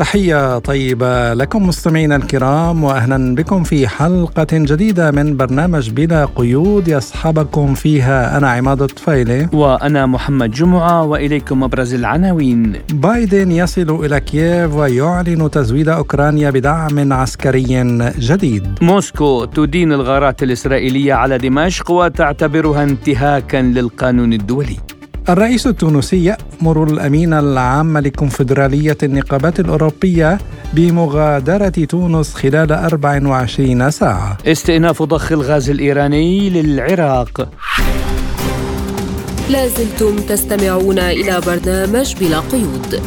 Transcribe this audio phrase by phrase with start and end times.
[0.00, 7.74] تحية طيبة لكم مستمعينا الكرام واهلا بكم في حلقة جديدة من برنامج بلا قيود يصحبكم
[7.74, 12.72] فيها أنا عماد الطفيلي وأنا محمد جمعة وإليكم أبرز العناوين.
[12.92, 18.78] بايدن يصل إلى كييف ويعلن تزويد أوكرانيا بدعم عسكري جديد.
[18.82, 24.76] موسكو تدين الغارات الإسرائيلية على دمشق وتعتبرها انتهاكا للقانون الدولي.
[25.32, 30.38] الرئيس التونسي يأمر الأمين العام لكونفدرالية النقابات الأوروبية
[30.72, 34.38] بمغادرة تونس خلال 24 ساعة.
[34.46, 37.48] استئناف ضخ الغاز الإيراني للعراق.
[39.50, 43.02] لازلتم تستمعون إلى برنامج بلا قيود.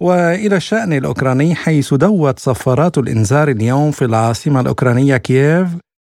[0.00, 5.68] وإلى الشأن الأوكراني حيث دوت صفارات الإنذار اليوم في العاصمة الأوكرانية كييف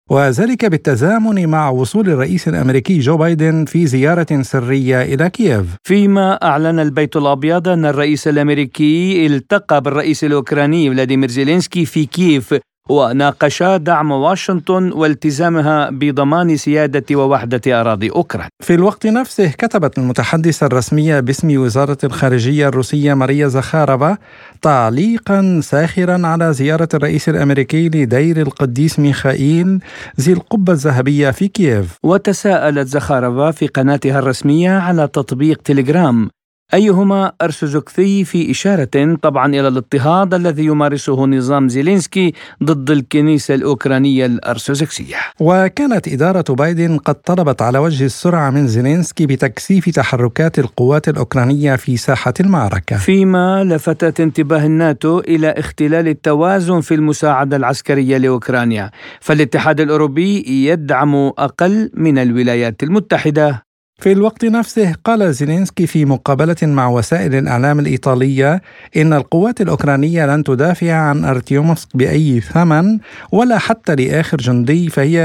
[0.10, 5.66] وذلك بالتزامن مع وصول الرئيس الأمريكي جو بايدن في زيارة سرية إلى كييف.
[5.84, 12.54] فيما أعلن البيت الأبيض أن الرئيس الأمريكي التقى بالرئيس الأوكراني فلاديمير زيلينسكي في كييف
[12.90, 21.20] وناقشا دعم واشنطن والتزامها بضمان سيادة ووحدة أراضي أوكرانيا في الوقت نفسه كتبت المتحدثة الرسمية
[21.20, 24.18] باسم وزارة الخارجية الروسية ماريا زخارفا
[24.62, 29.80] تعليقا ساخرا على زيارة الرئيس الأمريكي لدير القديس ميخائيل
[30.22, 31.98] ذي القبة الذهبية في كييف.
[32.04, 36.30] وتساءلت زخارفا في قناتها الرسمية على تطبيق تليجرام
[36.74, 45.16] أيهما أرثوذكسي في إشارة طبعا إلى الاضطهاد الذي يمارسه نظام زيلينسكي ضد الكنيسة الأوكرانية الأرثوذكسية.
[45.40, 51.98] وكانت إدارة بايدن قد طلبت على وجه السرعة من زيلينسكي بتكثيف تحركات القوات الأوكرانية في
[51.98, 52.98] ساحة المعركة.
[52.98, 58.92] فيما لفتت انتباه الناتو إلى اختلال التوازن في المساعدة العسكرية لأوكرانيا
[59.22, 63.69] فالاتحاد الأوروبي يدعم أقل من الولايات المتحدة.
[64.00, 68.62] في الوقت نفسه قال زيلينسكي في مقابلة مع وسائل الإعلام الإيطالية
[68.98, 73.00] إن القوات الأوكرانية لن تدافع عن أرتيومسك بأي ثمن
[73.32, 75.20] ولا حتى لآخر جندي فهي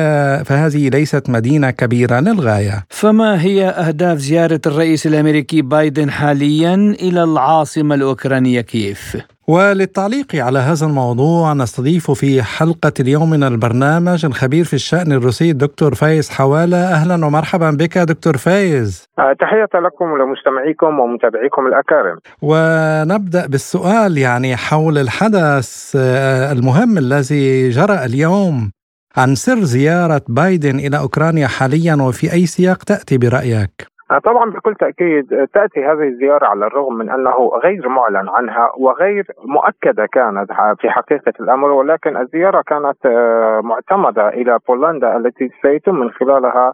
[0.47, 7.95] فهذه ليست مدينة كبيرة للغاية فما هي أهداف زيارة الرئيس الأمريكي بايدن حاليا إلى العاصمة
[7.95, 9.17] الأوكرانية كييف؟
[9.49, 15.95] وللتعليق على هذا الموضوع نستضيف في حلقة اليوم من البرنامج الخبير في الشأن الروسي الدكتور
[15.95, 16.77] فايز حوالة.
[16.77, 19.09] أهلا ومرحبا بك دكتور فايز.
[19.19, 22.19] آه، تحية لكم ولمستمعيكم ومتابعيكم الأكارم.
[22.43, 28.71] ونبدأ بالسؤال يعني حول الحدث آه، المهم الذي جرى اليوم
[29.17, 34.75] عن سر زيارة بايدن إلى أوكرانيا حاليا وفي أي سياق تأتي برأيك؟ آه، طبعا بكل
[34.75, 40.53] تأكيد آه، تأتي هذه الزيارة على الرغم من أنه غير معلن عنها وغير مؤكدة كانت
[40.81, 46.73] في حقيقة الأمر ولكن الزيارة كانت آه، معتمدة إلى بولندا التي سيتم من خلالها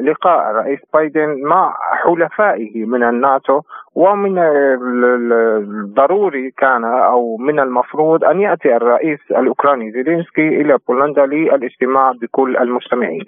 [0.00, 3.60] لقاء الرئيس بايدن مع حلفائه من الناتو
[3.94, 12.56] ومن الضروري كان أو من المفروض أن يأتي الرئيس الأوكراني زيلينسكي إلى بولندا للاجتماع بكل
[12.56, 13.24] المستمعين.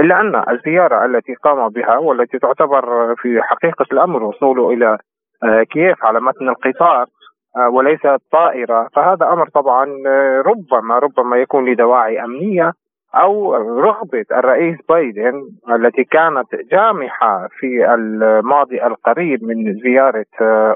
[0.00, 4.98] إلا أن الزيارة التي قام بها والتي تعتبر في حقيقة الأمر وصوله إلى
[5.44, 7.06] آه، كييف على متن القطار
[7.56, 12.72] آه، وليس الطائره فهذا أمر طبعا آه، ربما ربما يكون لدواعي أمنية
[13.14, 20.26] أو رغبة الرئيس بايدن التي كانت جامحة في الماضي القريب من زيارة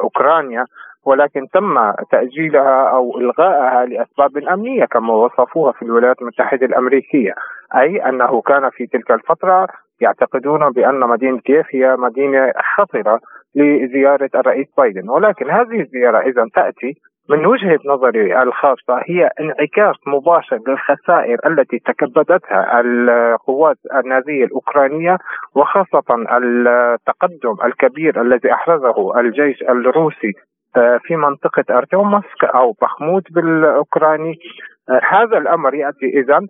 [0.03, 0.65] أوكرانيا
[1.07, 7.35] ولكن تم تأجيلها أو إلغائها لأسباب أمنية كما وصفوها في الولايات المتحدة الأمريكية
[7.77, 9.67] أي أنه كان في تلك الفترة
[10.01, 13.21] يعتقدون بأن مدينة كييف هي مدينة خطرة
[13.55, 15.09] لزيارة الرئيس بايدن.
[15.09, 16.95] ولكن هذه الزيارة إذا تأتي
[17.31, 25.19] من وجهة نظري الخاصة هي انعكاس مباشر للخسائر التي تكبدتها القوات النازية الأوكرانية
[25.55, 30.33] وخاصة التقدم الكبير الذي أحرزه الجيش الروسي
[31.03, 34.35] في منطقة أرتيومسك أو بخموت بالأوكراني.
[34.91, 36.41] آه، هذا الأمر يأتي إذا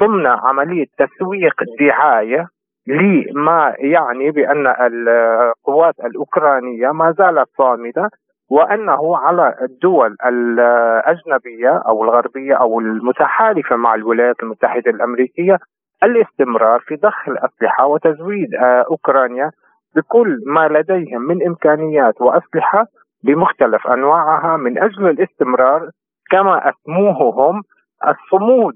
[0.00, 2.46] ضمن عملية تسويق دعاية
[2.86, 8.10] لما يعني بأن القوات الأوكرانية ما زالت صامدة
[8.50, 15.58] وأنه على الدول الأجنبية أو الغربية أو المتحالفة مع الولايات المتحدة الأمريكية
[16.02, 19.50] الاستمرار في ضخ الأسلحة وتزويد آه، أوكرانيا
[19.96, 22.86] بكل ما لديهم من إمكانيات وأسلحة
[23.24, 25.90] بمختلف أنواعها من أجل الاستمرار
[26.30, 27.62] كما اسموه هم
[28.08, 28.74] الصمود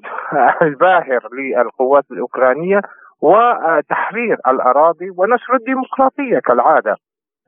[0.62, 2.80] الباهر للقوات الأوكرانية
[3.20, 6.96] وتحرير الأراضي ونشر الديمقراطية كالعادة.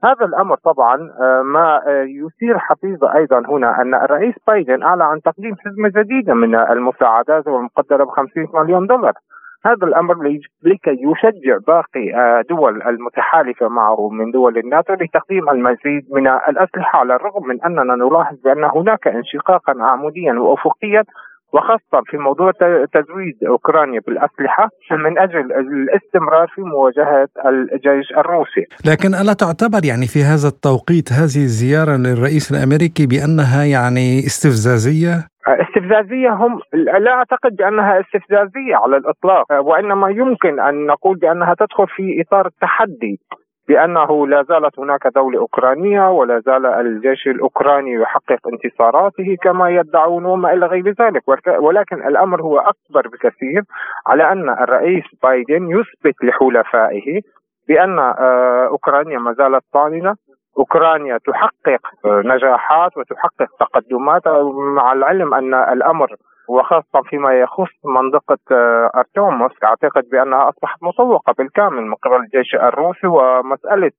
[0.05, 5.57] هذا الأمر طبعا آه، ما يثير حفيظه أيضا هنا أن الرئيس بايدن أعلن عن تقديم
[5.57, 9.13] حزمة جديدة من المساعدات والمقدرة ب 50 مليون دولار
[9.67, 10.15] هذا الأمر
[10.63, 17.17] لكي يشجع باقي آه، دول المتحالفة معه من دول الناتو لتقديم المزيد من الأسلحة على
[17.17, 21.05] الرغم من أننا نلاحظ بأن هناك انشقاقا عموديا وافقيا
[21.55, 22.53] وخاصة في موضوع
[22.93, 30.21] تزويد أوكرانيا بالأسلحة من أجل الاستمرار في مواجهة الجيش الروسي لكن ألا تعتبر يعني في
[30.23, 35.15] هذا التوقيت هذه الزيارة للرئيس الأمريكي بأنها يعني استفزازية؟
[35.49, 36.61] استفزازية هم
[37.05, 43.21] لا أعتقد بأنها استفزازية على الإطلاق وإنما يمكن أن نقول بأنها تدخل في إطار التحدي
[43.69, 50.53] بأنه لا زالت هناك دولة أوكرانية ولا زال الجيش الأوكراني يحقق انتصاراته كما يدعون وما
[50.53, 51.23] إلى غير ذلك.
[51.49, 53.63] ولكن الأمر هو أكبر بكثير
[54.07, 57.21] على أن الرئيس بايدن يثبت لحلفائه
[57.69, 60.15] بأن آه، أوكرانيا ما زالت طامنة.
[60.59, 64.29] أوكرانيا تحقق نجاحات وتحقق تقدمات.
[64.77, 66.09] مع العلم أن الأمر
[66.49, 73.07] وخاصة فيما يخص منطقة آه، أرتوموسك أعتقد بأنها أصبحت مطوقة بالكامل من قبل الجيش الروسي
[73.07, 73.91] ومسألة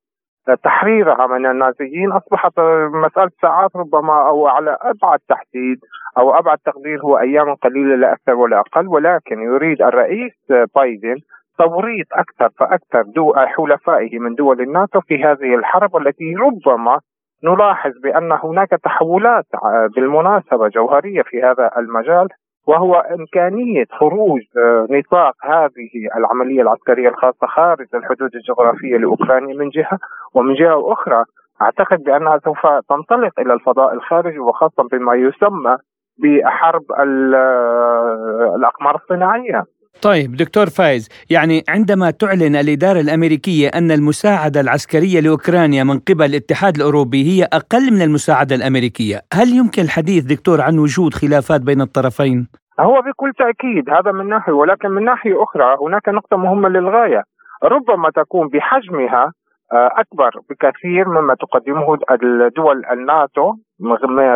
[0.63, 5.79] تحريرها من النازيين أصبحت آه، مسألة ساعات ربما أو على أبعد تحديد
[6.17, 10.33] أو أبعد تقدير هو أيام قليلة لا أكثر ولا أقل ولكن يريد الرئيس
[10.75, 11.15] بايدن
[11.57, 16.99] توريط أكثر فأكثر دو حلفائه من دول الناتو في هذه الحرب التي ربما
[17.45, 19.45] نلاحظ بأن هناك تحولات
[19.95, 22.27] بالمناسبة جوهرية في هذا المجال
[22.67, 29.99] وهو إمكانية خروج آه، نطاق هذه العملية العسكرية الخاصة خارج الحدود الجغرافية لأوكرانيا من جهة
[30.33, 31.23] ومن جهة أخرى.
[31.61, 35.77] أعتقد بأنها سوف تنطلق إلى الفضاء الخارجي وخاصة بما يسمى
[36.23, 39.63] بحرب آه، الأقمار الصناعية.
[40.01, 46.75] طيب دكتور فايز يعني عندما تعلن الإدارة الأمريكية أن المساعدة العسكرية لأوكرانيا من قبل الاتحاد
[46.75, 52.47] الأوروبي هي أقل من المساعدة الأمريكية هل يمكن الحديث دكتور عن وجود خلافات بين الطرفين؟
[52.79, 57.23] هو بكل تأكيد هذا من ناحية ولكن من ناحية أخرى هناك نقطة مهمة للغاية
[57.63, 59.33] ربما تكون بحجمها
[59.73, 63.53] آه، أكبر بكثير مما تقدمه الدول الناتو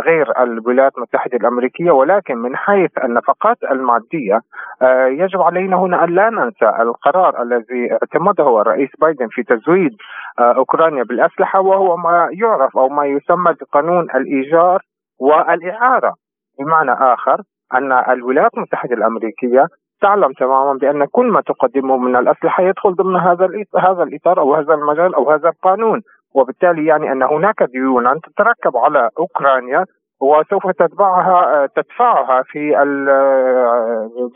[0.06, 4.42] غير الولايات المتحدة الأمريكية ولكن من حيث النفقات المادية
[4.82, 9.92] آه، يجب علينا هنا أن لا ننسى القرار الذي اعتمده الرئيس بايدن في تزويد
[10.40, 14.82] آه، أوكرانيا بالأسلحة وهو ما يعرف أو ما يسمى بقانون الإيجار
[15.20, 16.14] والإعارة.
[16.60, 17.42] بمعنى آخر
[17.74, 19.68] أن الولايات المتحدة الأمريكية
[20.02, 24.74] تعلم تماما بأن كل ما تقدمه من الأسلحة يدخل ضمن هذا هذا الإطار أو هذا
[24.74, 26.02] المجال أو هذا القانون.
[26.36, 29.86] وبالتالي يعني أن هناك ديونا تتركب على أوكرانيا
[30.22, 32.72] وسوف تتبعها تدفعها في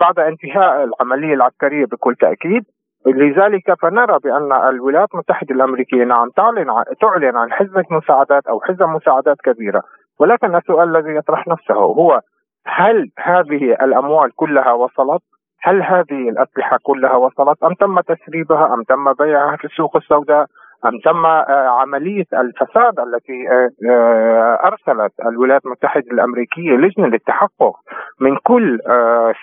[0.01, 2.63] بعد انتهاء العملية العسكرية بكل تأكيد.
[3.05, 6.67] لذلك فنرى بأن الولايات المتحدة الأمريكية نعم تعلن
[7.01, 9.81] تعلن عن حزمه مساعدات أو حزم مساعدات كبيرة.
[10.19, 12.21] ولكن السؤال الذي يطرح نفسه هو
[12.65, 15.21] هل هذه الأموال كلها وصلت؟
[15.63, 20.45] هل هذه الأسلحة كلها وصلت؟ أم تم تسريبها؟ أم تم بيعها في السوق السوداء؟
[20.85, 27.73] أم تم آه، عملية الفساد التي آه، آه، أرسلت الولايات المتحدة الأمريكية لجنة للتحقق
[28.21, 28.79] من كل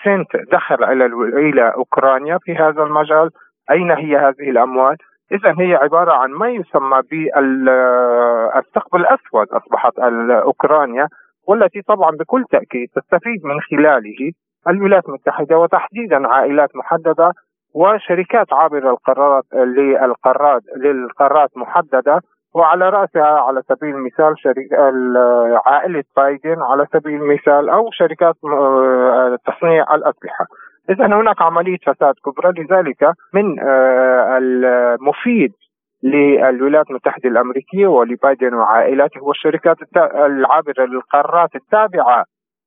[0.03, 1.05] سنت دخل إلى
[1.49, 3.29] إلى أوكرانيا في هذا المجال.
[3.71, 4.97] أين هي هذه الأموال؟
[5.31, 9.99] إذا هي عبارة عن ما يسمى بالثقب الأسود أصبحت
[10.31, 11.07] أوكرانيا
[11.47, 14.31] والتي طبعا بكل تأكيد تستفيد من خلاله
[14.67, 17.31] الولايات المتحدة وتحديدا عائلات محددة
[17.75, 22.21] وشركات عابرة القرارات للقارات للقارات محددة.
[22.53, 24.77] وعلى رأسها على سبيل المثال شركة
[25.65, 30.45] عائلة بايدن على سبيل المثال أو شركات آه، تصنيع الأسلحة.
[30.89, 32.63] إذا هناك عملية فساد كبرى.
[32.63, 35.53] لذلك من آه، المفيد
[36.03, 39.77] للولايات المتحدة الأمريكية ولبايدن وعائلته هو الشركات
[40.15, 42.25] العابرة للقارات التابعة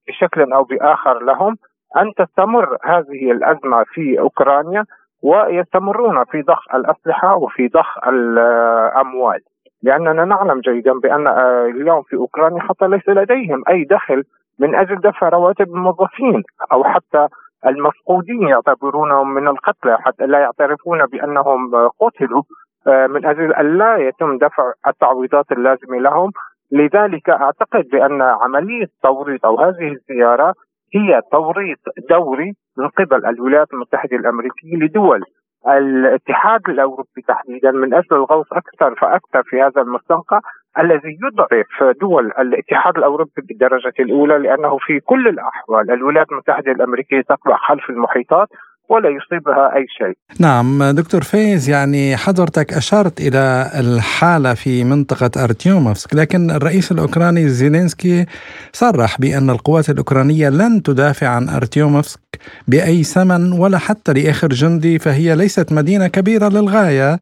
[0.08, 1.56] بشكل أو بآخر لهم
[1.96, 4.84] أن تستمر هذه الأزمة في أوكرانيا
[5.22, 9.40] ويستمرون في ضخ الأسلحة وفي ضخ الأموال.
[9.82, 11.28] لأننا نعلم جيدا بأن
[11.70, 14.24] اليوم في أوكرانيا حتى ليس لديهم أي دخل
[14.58, 17.28] من أجل دفع رواتب الموظفين أو حتى
[17.66, 22.42] المفقودين يعتبرونهم من القتلى حتى لا يعترفون بأنهم قتلوا
[22.86, 26.30] آه، من أجل أن لا يتم دفع التعويضات اللازمة لهم.
[26.72, 30.54] لذلك أعتقد بأن عملية توريط أو هذه الزيارة
[30.94, 31.78] هي توريط
[32.10, 35.22] دوري من قبل الولايات المتحدة الأمريكية لدول
[35.68, 40.40] الاتحاد الأوروبي تحديدا من أجل الغوص أكثر فأكثر في هذا المستنقع
[40.78, 47.56] الذي يضعف دول الاتحاد الأوروبي بالدرجة الأولى لأنه في كل الأحوال الولايات المتحدة الأمريكية تقع
[47.56, 48.48] خلف المحيطات.
[48.88, 50.16] ولا يصيبها أي شيء.
[50.40, 58.26] نعم دكتور فايز يعني حضرتك أشرت إلى الحالة في منطقة أرتيوموفسك لكن الرئيس الأوكراني زيلينسكي
[58.72, 62.20] صرح بأن القوات الأوكرانية لن تدافع عن أرتيوموفسك
[62.68, 67.18] بأي ثمن ولا حتى لآخر جندي فهي ليست مدينة كبيرة للغاية.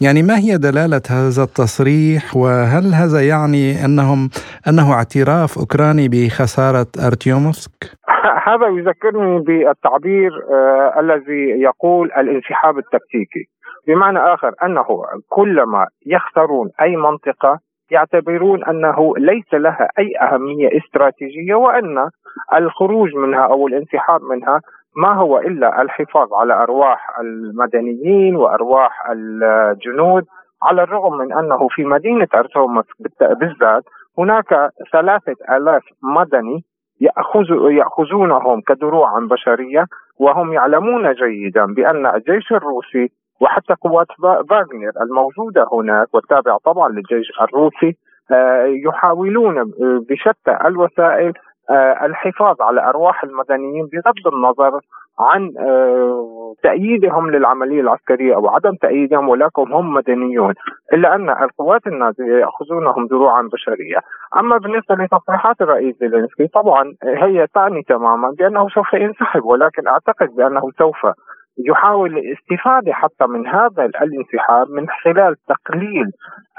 [0.00, 4.30] يعني ما هي دلالة هذا التصريح؟ وهل هذا يعني أنهم
[4.68, 7.90] أنه اعتراف أوكراني بخسارة أرتيوموفسك؟
[8.24, 13.44] هذا يذكرني بالتعبير آه الذي يقول الانسحاب التكتيكي.
[13.86, 14.86] بمعنى آخر أنه
[15.28, 17.58] كلما يخسرون أي منطقة
[17.90, 22.08] يعتبرون أنه ليس لها أي أهمية استراتيجية وأن
[22.54, 24.60] الخروج منها أو الانسحاب منها
[24.96, 30.24] ما هو إلا الحفاظ على أرواح المدنيين وأرواح الجنود.
[30.62, 32.84] على الرغم من أنه في مدينة أرتومس
[33.40, 33.82] بالذات
[34.18, 36.64] هناك ثلاثة آلاف مدني
[37.00, 39.86] يأخذ يأخذونهم كدروعا بشرية
[40.18, 43.10] وهم يعلمون جيدا بأن الجيش الروسي
[43.40, 47.96] وحتى قوات فاغنر الموجودة هناك والتابعة طبعا للجيش الروسي
[48.32, 49.72] آه، يحاولون
[50.08, 51.32] بشتى الوسائل
[51.70, 54.80] آه، الحفاظ على أرواح المدنيين بغض النظر
[55.18, 60.54] عن آه، تأييدهم للعملية العسكرية أو عدم تأييدهم ولكن هم مدنيون
[60.92, 63.98] إلا أن القوات النازية يأخذونهم دروعا بشرية.
[64.36, 70.70] أما بالنسبة لتصريحات الرئيس زيلينسكي طبعا هي تعني تماما بأنه سوف ينسحب ولكن أعتقد بأنه
[70.78, 71.06] سوف
[71.58, 76.06] يحاول الاستفادة حتى من هذا الانسحاب من خلال تقليل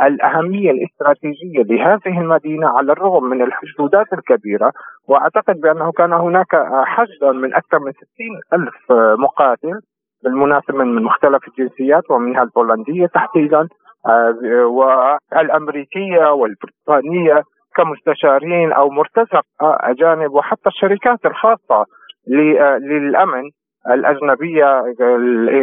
[0.01, 4.71] الأهمية الاستراتيجية لهذه المدينة على الرغم من الحشودات الكبيرة
[5.07, 8.07] وأعتقد بأنه كان هناك حشد من أكثر من 60
[8.53, 9.79] ألف مقاتل
[10.23, 13.67] بالمناسبة من مختلف الجنسيات ومنها البولندية تحديدا
[14.07, 17.43] آه، والأمريكية والبريطانية
[17.75, 21.85] كمستشارين أو مرتزقة أجانب وحتى الشركات الخاصة
[22.81, 23.43] للأمن
[23.91, 24.83] الأجنبية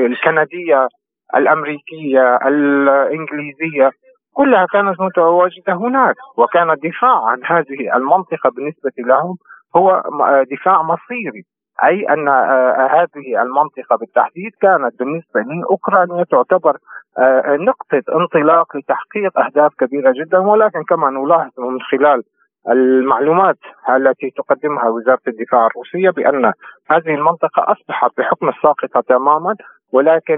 [0.07, 0.89] الكندية
[1.37, 3.91] الأمريكية الإنجليزية.
[4.35, 9.37] كلها كانت متواجدة هناك وكان الدفاع عن هذه المنطقة بالنسبة لهم
[9.77, 10.03] هو
[10.51, 11.45] دفاع مصيري.
[11.85, 16.77] أي أن آه، هذه المنطقة بالتحديد كانت بالنسبة لأوكرانيا تعتبر
[17.19, 22.23] آه، نقطة انطلاق لتحقيق أهداف كبيرة جدا ولكن كما نلاحظ من خلال
[22.69, 23.59] المعلومات
[23.89, 26.53] التي تقدمها وزارة الدفاع الروسية بأن
[26.91, 29.55] هذه المنطقة أصبحت بحكم الساقطة تماما
[29.93, 30.37] ولكن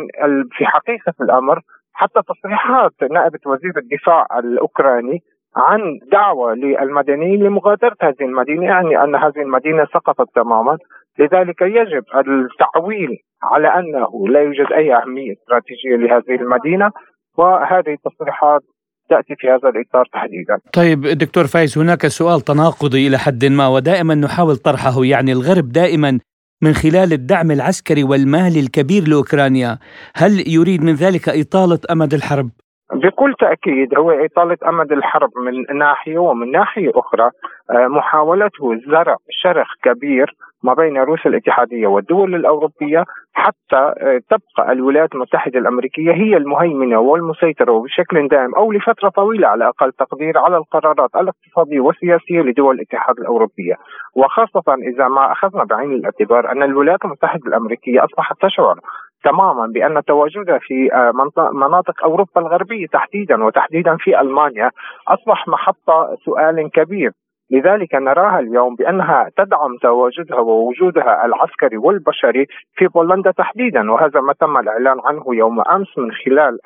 [0.52, 1.60] في حقيقة الأمر
[1.94, 5.18] حتى تصريحات نائبة وزير الدفاع الأوكراني
[5.56, 5.80] عن
[6.12, 10.78] دعوة للمدنيين لمغادرة هذه المدينة يعني أن هذه المدينة سقطت تماما
[11.18, 16.90] لذلك يجب التعويل على أنه لا يوجد أي أهمية استراتيجية لهذه المدينة
[17.38, 18.62] وهذه التصريحات
[19.08, 20.58] تأتي في هذا الإطار تحديدا.
[20.72, 26.20] طيب دكتور فايز هناك سؤال تناقضي إلى حد ما ودائما نحاول طرحه يعني الغرب دائما
[26.62, 29.78] من خلال الدعم العسكري والمالي الكبير لأوكرانيا،
[30.16, 32.50] هل يريد من ذلك إطالة أمد الحرب؟
[32.92, 37.30] بكل تأكيد هو إطالة أمد الحرب من ناحية ومن ناحية أخرى
[37.70, 45.14] آه، محاولته زرع شرخ كبير ما بين روسيا الاتحادية والدول الأوروبية حتى آه، تبقى الولايات
[45.14, 51.10] المتحدة الأمريكية هي المهيمنة والمسيطرة وبشكل دائم أو لفترة طويلة على أقل تقدير على القرارات
[51.16, 53.74] الاقتصادية والسياسية لدول الاتحاد الأوروبية.
[54.16, 58.78] وخاصة إذا ما أخذنا بعين الاعتبار أن الولايات المتحدة الأمريكية أصبحت تشعر
[59.24, 61.12] تماما بأن تواجدها في آه،
[61.52, 64.70] مناطق أوروبا الغربية تحديدا وتحديدا في ألمانيا
[65.08, 67.10] أصبح محطه سؤال كبير.
[67.50, 74.56] لذلك نراها اليوم بأنها تدعم تواجدها ووجودها العسكري والبشري في بولندا تحديدا وهذا ما تم
[74.56, 76.58] الإعلان عنه يوم أمس من خلال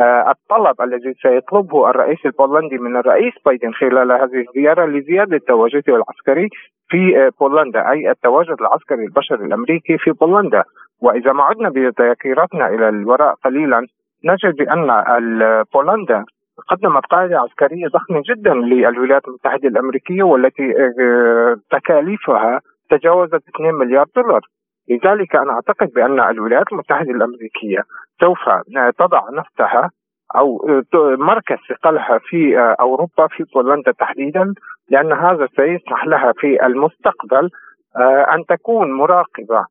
[0.00, 6.48] آه، الطلب الذي سيطلبه الرئيس البولندي من الرئيس بايدن خلال هذه الزيارة لزيادة تواجده العسكري
[6.88, 10.64] في آه، بولندا أي التواجد العسكري البشري الأمريكي في بولندا.
[11.02, 13.86] وإذا ما عدنا بذاكرتنا إلى الوراء قليلا
[14.24, 14.86] نجد بأن
[15.74, 16.24] بولندا
[16.68, 22.60] قدمت قاعدة عسكرية ضخمة جدا للولايات المتحدة الأمريكية والتي آه، تكاليفها
[22.90, 24.40] تجاوزت 2 مليار دولار.
[24.90, 27.82] لذلك أنا أعتقد بأن الولايات المتحدة الأمريكية
[28.20, 28.38] سوف
[28.98, 29.90] تضع نفسها
[30.36, 34.54] أو آه، مركز ثقلها في آه، أوروبا في بولندا تحديدا
[34.90, 37.50] لأن هذا سيسمح لها في المستقبل
[38.34, 39.66] أن تكون مراقبة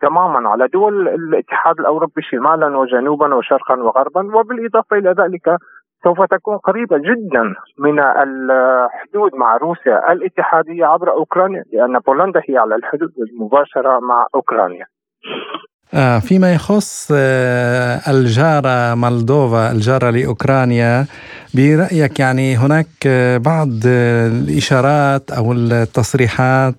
[0.00, 5.58] تماما على دول الاتحاد الأوروبي شمالا وجنوبا وشرقا وغربا وبالإضافة إلى ذلك
[6.04, 12.74] سوف تكون قريبة جدا من الحدود مع روسيا الاتحادية عبر أوكرانيا لأن بولندا هي على
[12.74, 14.86] الحدود المباشرة مع أوكرانيا.
[16.20, 21.06] فيما يخص آه الجارة مالدوفا الجارة لأوكرانيا
[21.54, 26.74] برأيك يعني هناك آه بعض آه الإشارات أو التصريحات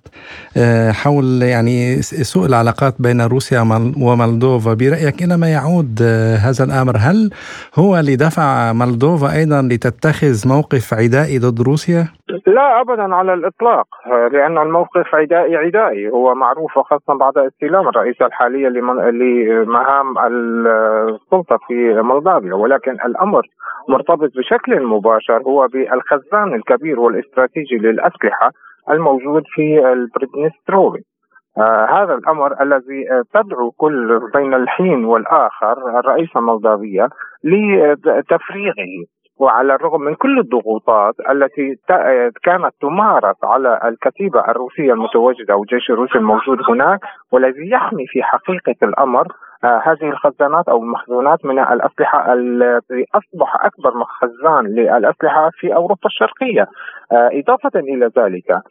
[0.58, 3.60] آه حول يعني سوء العلاقات بين روسيا
[3.98, 7.30] ومالدوفا برأيك إلى ما يعود آه هذا الأمر هل
[7.76, 12.08] هو لدفع مالدوفا أيضا لتتخذ موقف عدائي ضد روسيا؟
[12.48, 13.88] لا ابدا على الإطلاق
[14.32, 16.10] لأن الموقف عدائي عدائي.
[16.10, 22.54] هو معروف وخاصه بعد استلام الرئيسه الحاليه لمهام السلطة في مولدافيا.
[22.54, 23.42] ولكن الأمر
[23.90, 28.52] مرتبط بشكل مباشر هو بالخزان الكبير والاستراتيجي للأسلحة
[28.90, 31.02] الموجود في البريدنستروفي
[31.58, 37.10] آه هذا الأمر الذي تدعو كل بين الحين والآخر الرئيسه المولدافية
[37.44, 39.06] لتفريغه.
[39.40, 41.76] وعلى الرغم من كل الضغوطات التي
[42.44, 47.00] كانت تمارس على الكتيبة الروسية المتواجدة أو الجيش الروسي الموجود هناك
[47.32, 49.28] والذي يحمي في حقيقة الأمر
[49.64, 56.68] آه هذه الخزانات أو المخزونات من الأسلحة التي أصبح أكبر خزان للأسلحة في أوروبا الشرقية.
[57.12, 58.62] آه إضافة إلى ذلك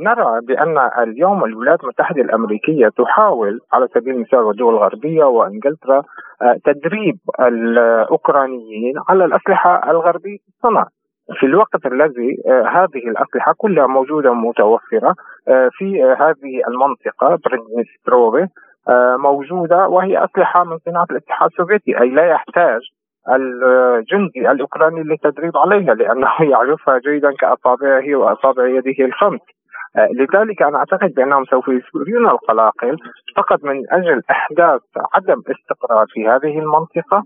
[0.00, 6.02] نرى بأن اليوم الولايات المتحدة الأمريكية تحاول على سبيل المثال والدول الغربية وإنجلترا
[6.42, 10.86] آه تدريب الأوكرانيين على الأسلحة الغربية الصنع
[11.40, 15.14] في الوقت الذي آه هذه الأسلحة كلها موجودة ومتوفره
[15.48, 18.48] آه، في هذه المنطقة بريدنيستروفيه
[18.88, 22.80] آه، موجودة وهي أسلحة من صناعة الاتحاد السوفيتي أي لا يحتاج
[23.36, 29.40] الجندي الأوكراني للتدريب عليها لأنه يعرفها جيدا كاصابعه واصابع يده الخمس.
[29.96, 32.96] آه، لذلك أنا أعتقد بأنهم سوف يثيرون القلاقل
[33.36, 34.80] فقط من أجل إحداث
[35.14, 37.22] عدم استقرار في هذه المنطقة.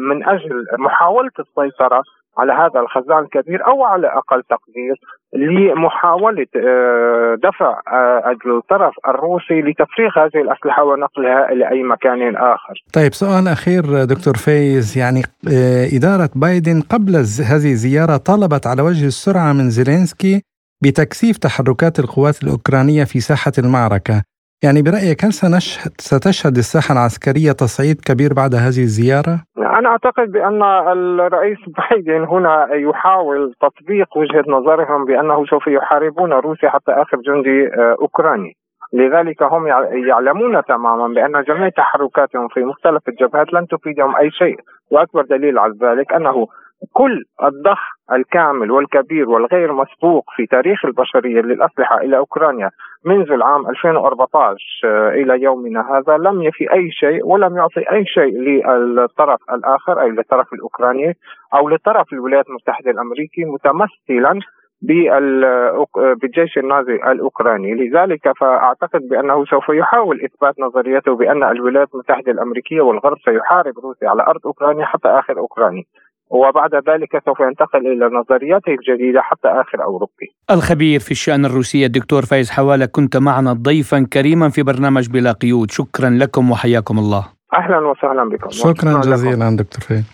[0.00, 2.02] من أجل محاولة السيطرة
[2.38, 4.96] على هذا الخزان الكبير أو على أقل تقدير
[5.34, 12.74] لمحاولة آه، دفع آه، الطرف الروسي لتفريغ هذه الأسلحة ونقلها إلى اي مكان آخر.
[12.94, 17.16] طيب سؤال أخير دكتور فايز يعني آه، إدارة بايدن قبل
[17.50, 20.42] هذه الزيارة طلبت على وجه السرعة من زيلينسكي
[20.82, 24.22] بتكثيف تحركات القوات الأوكرانية في ساحة المعركة.
[24.64, 29.34] يعني برأيك هل سنشهد ستشهد الساحة العسكرية تصعيد كبير بعد هذه الزيارة؟
[29.78, 36.92] أنا أعتقد بأن الرئيس بايدن هنا يحاول تطبيق وجهة نظرهم بأنه سوف يحاربون روسيا حتى
[36.92, 38.56] آخر جندي آه، أوكراني
[38.92, 39.66] لذلك هم
[40.08, 44.56] يعلمون تماما بأن جميع تحركاتهم في مختلف الجبهات لن تفيدهم أي شيء
[44.90, 46.46] وأكبر دليل على ذلك أنه
[46.92, 47.78] كل الضخ
[48.12, 52.70] الكامل والكبير والغير مسبوق في تاريخ البشرية للأسلحة إلى أوكرانيا
[53.04, 58.38] منذ العام 2014 آه، إلى يومنا هذا لم يفي أي شيء ولم يعطي أي شيء
[58.68, 61.16] للطرف الآخر أي للطرف الأوكراني
[61.54, 64.40] أو لطرف الولايات المتحدة الأمريكي متمثلا
[64.82, 73.16] بالجيش النازي الأوكراني، لذلك فأعتقد بأنه سوف يحاول إثبات نظريته بأن الولايات المتحدة الأمريكية والغرب
[73.24, 75.86] سيحارب روسيا على أرض أوكرانيا حتى آخر أوكراني.
[76.30, 80.26] وبعد ذلك سوف ينتقل إلى نظرياته الجديدة حتى آخر أوروبي.
[80.50, 85.70] الخبير في الشأن الروسي الدكتور فايز حوالة كنت معنا ضيفا كريما في برنامج بلا قيود،
[85.70, 87.26] شكرا لكم وحياكم الله.
[87.54, 88.50] أهلا وسهلا بكم.
[88.50, 90.04] شكرا جزيلا دكتور فايز.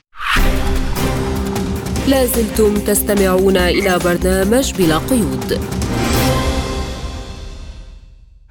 [2.11, 5.61] لازلتم تستمعون إلى برنامج بلا قيود.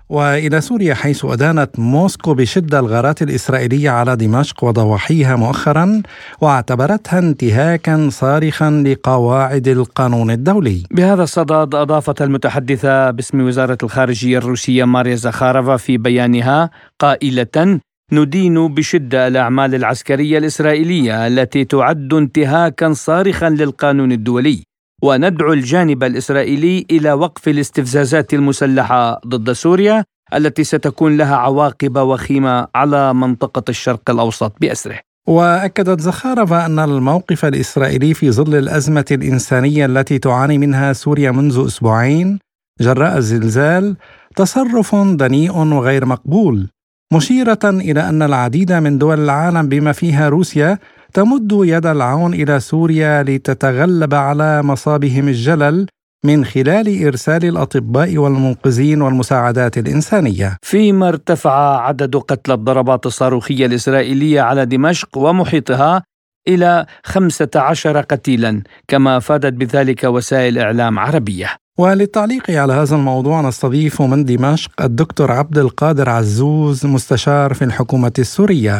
[0.09, 6.01] وإلى سوريا حيث أدانت موسكو بشدة الغارات الإسرائيلية على دمشق وضواحيها مؤخرا
[6.41, 10.83] واعتبرتها انتهاكا صارخا لقواعد القانون الدولي.
[10.91, 17.79] بهذا الصدد أضافت المتحدثة باسم وزارة الخارجية الروسية ماريا زخارفا في بيانها قائلة
[18.11, 24.63] ندين بشدة الأعمال العسكرية الإسرائيلية التي تعد انتهاكا صارخا للقانون الدولي
[25.05, 33.13] وندعو الجانب الإسرائيلي إلى وقف الاستفزازات المسلحة ضد سوريا التي ستكون لها عواقب وخيمة على
[33.13, 34.99] منطقة الشرق الأوسط بأسره.
[35.27, 42.39] وأكدت زخارفا أن الموقف الإسرائيلي في ظل الأزمة الإنسانية التي تعاني منها سوريا منذ أسبوعين
[42.81, 43.95] جراء الزلزال
[44.35, 46.69] تصرف دنيء وغير مقبول
[47.13, 50.79] مشيرة إلى أن العديد من دول العالم بما فيها روسيا
[51.15, 55.87] تمد يد العون إلى سوريا لتتغلب على مصابهم الجلل
[56.25, 60.57] من خلال إرسال الأطباء والمنقذين والمساعدات الإنسانية.
[60.61, 66.03] فيما ارتفع عدد قتلى الضربات الصاروخية الإسرائيلية على دمشق ومحيطها
[66.47, 71.64] إلى 15 قتيلا، كما افادت بذلك وسائل إعلام عربية.
[71.79, 78.77] وللتعليق على هذا الموضوع نستضيف من دمشق الدكتور عبد القادر عزوز مستشار في الحكومة السورية.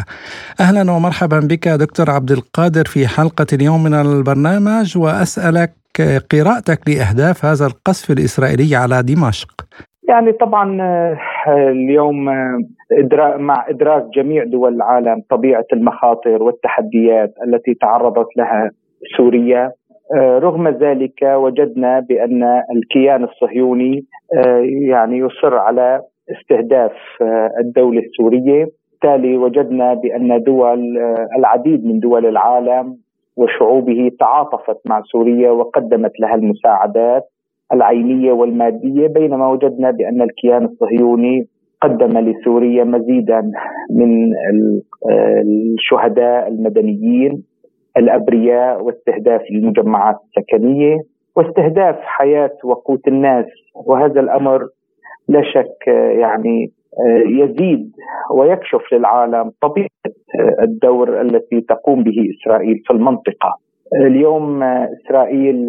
[0.59, 5.71] أهلا ومرحبا بك دكتور عبد القادر في حلقة اليوم من البرنامج وأسألك
[6.31, 9.51] قراءتك لأهداف هذا القصف الإسرائيلي على دمشق.
[10.09, 18.37] يعني طبعا آه، اليوم آه، مع إدراك جميع دول العالم طبيعة المخاطر والتحديات التي تعرضت
[18.37, 18.71] لها
[19.17, 19.71] سوريا
[20.13, 22.43] رغم ذلك وجدنا بأن
[22.75, 24.05] الكيان الصهيوني
[24.37, 26.91] آه، يعني يصر على استهداف
[27.21, 28.65] آه، الدولة السورية.
[28.91, 30.97] بالتالي وجدنا بأن دول
[31.37, 32.97] العديد من دول العالم
[33.37, 37.23] وشعوبه تعاطفت مع سوريا وقدمت لها المساعدات
[37.73, 39.07] العينية والمادية.
[39.07, 41.47] بينما وجدنا بأن الكيان الصهيوني
[41.81, 43.51] قدم لسوريا مزيدا
[43.91, 44.29] من
[45.09, 47.43] الشهداء المدنيين.
[47.97, 50.97] الأبرياء واستهداف المجمعات السكنية
[51.35, 53.45] واستهداف حياة وقوت الناس
[53.85, 54.67] وهذا الأمر
[55.27, 55.87] لا شك
[56.21, 56.71] يعني
[57.27, 57.91] يزيد
[58.31, 59.89] ويكشف للعالم طبيعة
[60.63, 63.57] الدور التي تقوم به إسرائيل في المنطقة.
[64.05, 65.67] اليوم إسرائيل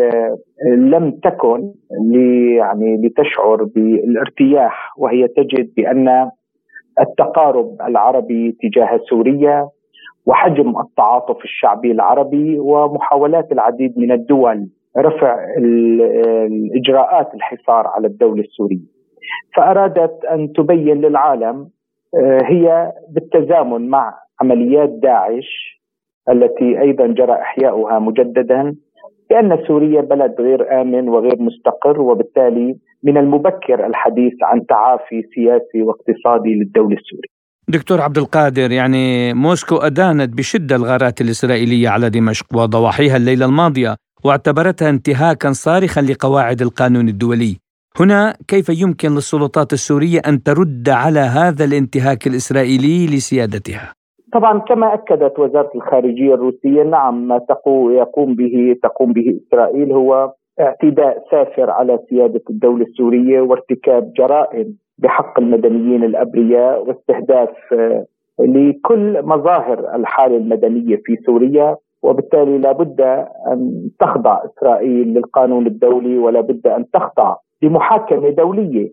[0.76, 1.72] لم تكن
[2.56, 6.30] يعني لتشعر بالارتياح وهي تجد بأن
[7.00, 9.68] التقارب العربي تجاه سوريا
[10.26, 18.86] وحجم التعاطف الشعبي العربي ومحاولات العديد من الدول رفع الاجراءات الحصار على الدولة السورية.
[19.56, 21.68] فأرادت أن تبين للعالم
[22.14, 25.80] آه، هي بالتزامن مع عمليات داعش
[26.30, 28.74] التي أيضا جرى إحياؤها مجددا
[29.30, 36.54] بأن سوريا بلد غير آمن وغير مستقر وبالتالي من المبكر الحديث عن تعافي سياسي واقتصادي
[36.54, 37.35] للدولة السورية.
[37.68, 44.90] دكتور عبد القادر يعني موسكو أدانت بشدة الغارات الإسرائيلية على دمشق وضواحيها الليلة الماضية واعتبرتها
[44.90, 47.56] انتهاكا صارخا لقواعد القانون الدولي
[48.00, 53.92] هنا كيف يمكن للسلطات السورية أن ترد على هذا الانتهاك الإسرائيلي لسيادتها؟
[54.32, 57.40] طبعا كما أكدت وزارة الخارجية الروسية نعم ما
[57.90, 65.40] يقوم به تقوم به إسرائيل هو اعتداء سافر على سيادة الدولة السورية وارتكاب جرائم بحق
[65.40, 68.06] المدنيين الأبرياء واستهداف آه،
[68.40, 73.00] لكل مظاهر الحالة المدنية في سوريا وبالتالي لابد
[73.52, 78.92] أن تخضع إسرائيل للقانون الدولي ولا بد أن تخضع لمحاكمة دولية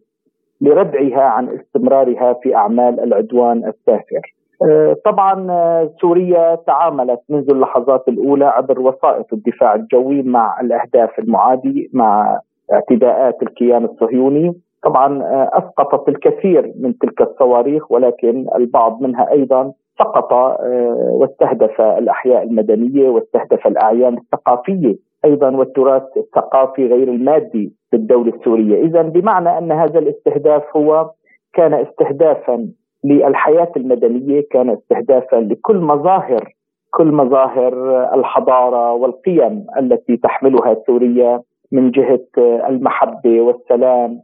[0.62, 4.36] لردعها عن استمرارها في أعمال العدوان السافر.
[4.70, 11.90] آه، طبعا آه، سوريا تعاملت منذ اللحظات الأولى عبر وسائط الدفاع الجوي مع الأهداف المعادي
[11.94, 12.40] مع
[12.74, 20.34] اعتداءات الكيان الصهيوني طبعا آه، اسقطت الكثير من تلك الصواريخ ولكن البعض منها أيضا سقط
[21.12, 29.58] واستهدف الأحياء المدنية واستهدف الأعيان الثقافية أيضا والتراث الثقافي غير المادي للدوله السورية، اذا بمعنى
[29.58, 31.10] أن هذا الاستهداف هو
[31.54, 32.70] كان استهدافا
[33.04, 36.54] للحياة المدنية، كان استهدافا لكل مظاهر
[36.92, 37.74] كل مظاهر
[38.14, 41.42] الحضارة والقيم التي تحملها سوريا
[41.72, 42.26] من جهة
[42.70, 44.20] المحبة والسلام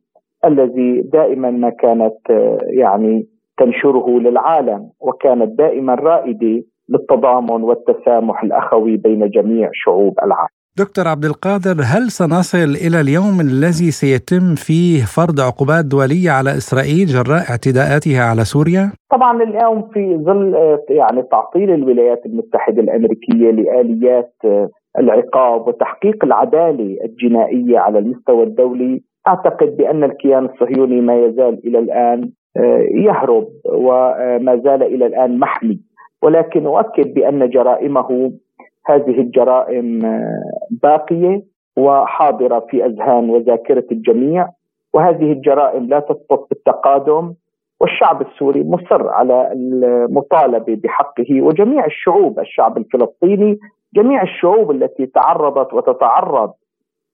[0.46, 2.18] الذي دائما ما كانت
[2.78, 10.50] يعني تنشره للعالم وكانت دائما رائدة للتضامن والتسامح الأخوي بين جميع شعوب العالم.
[10.78, 17.06] دكتور عبد القادر هل سنصل إلى اليوم الذي سيتم فيه فرض عقوبات دولية على إسرائيل
[17.06, 20.56] جراء اعتداءاتها على سوريا؟ طبعا اليوم في ظل
[20.90, 24.34] يعني تعطيل الولايات المتحدة الأمريكية لآليات
[25.00, 32.30] العقاب وتحقيق العدالة الجنائية على المستوى الدولي أعتقد بأن الكيان الصهيوني ما يزال إلى الآن
[33.06, 35.80] يهرب وما زال إلى الآن محمي.
[36.22, 38.32] ولكن أؤكد بأن جرائمه
[38.86, 40.02] هذه الجرائم
[40.84, 41.44] باقية
[41.78, 44.50] وحاضرة في أذهان وذاكرة الجميع.
[44.94, 47.34] وهذه الجرائم لا تسقط بالتقادم
[47.82, 53.60] والشعب السوري مصر على المطالبة بحقه وجميع الشعوب الشعب الفلسطيني
[53.96, 56.52] جميع الشعوب التي تعرضت وتتعرض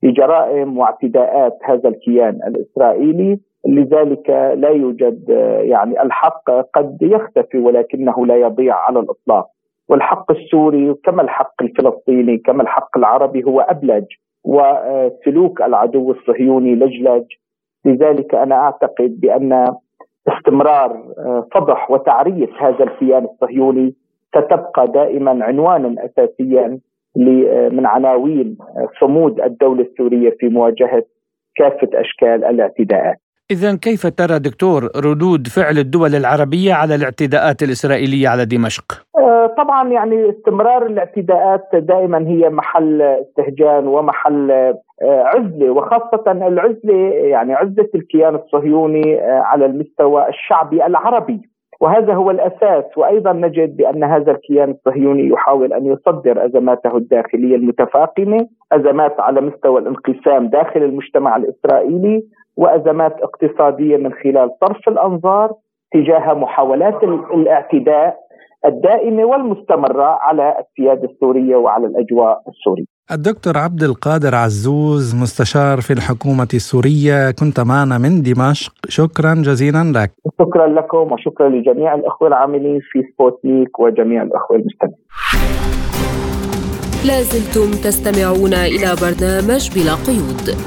[0.06, 5.30] لجرائم واعتداءات هذا الكيان الإسرائيلي لذلك لا يوجد
[5.62, 9.48] يعني الحق قد يختفي ولكنه لا يضيع على الإطلاق.
[9.90, 14.06] والحق السوري كما الحق الفلسطيني كما الحق العربي هو أبلج
[14.44, 17.26] وسلوك العدو الصهيوني لجلج.
[17.86, 19.76] لذلك أنا أعتقد بأن
[20.28, 21.04] استمرار
[21.54, 23.94] فضح وتعريف هذا الكيان الصهيوني
[24.28, 26.80] ستبقى دائما عنوانا اساسيا
[27.72, 28.58] من عناوين
[29.00, 31.04] صمود الدولة السورية في مواجهة
[31.56, 33.18] كافة أشكال الاعتداءات.
[33.52, 39.90] إذا كيف ترى دكتور ردود فعل الدول العربية على الاعتداءات الإسرائيلية على دمشق؟ آه، طبعا
[39.90, 48.36] يعني استمرار الاعتداءات دائما هي محل استهجان ومحل آه، عزلة وخاصة العزلة يعني عزلة الكيان
[48.36, 51.42] الصهيوني آه، على المستوى الشعبي العربي
[51.82, 58.48] وهذا هو الأساس وأيضا نجد بأن هذا الكيان الصهيوني يحاول أن يصدر أزماته الداخلية المتفاقمة،
[58.72, 62.24] أزمات على مستوى الانقسام داخل المجتمع الإسرائيلي
[62.58, 65.54] وأزمات اقتصادية من خلال صرف الأنظار
[65.92, 68.18] تجاه محاولات الاعتداء
[68.66, 72.95] الدائمة والمستمرة على السيادة السورية وعلى الأجواء السورية.
[73.12, 80.12] الدكتور عبد القادر عزوز مستشار في الحكومة السورية كنت معنا من دمشق شكرا جزيلا لك.
[80.42, 84.96] شكرا لكم وشكرا لجميع الأخوة العاملين في سبوتنيك وجميع الأخوة المستمعين.
[87.06, 90.58] لازلتم تستمعون إلى برنامج بلا قيود.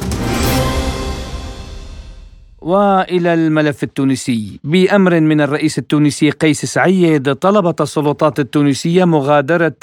[2.62, 9.76] وإلى الملف التونسي بأمر من الرئيس التونسي قيس سعيد طلبت السلطات التونسية مغادرة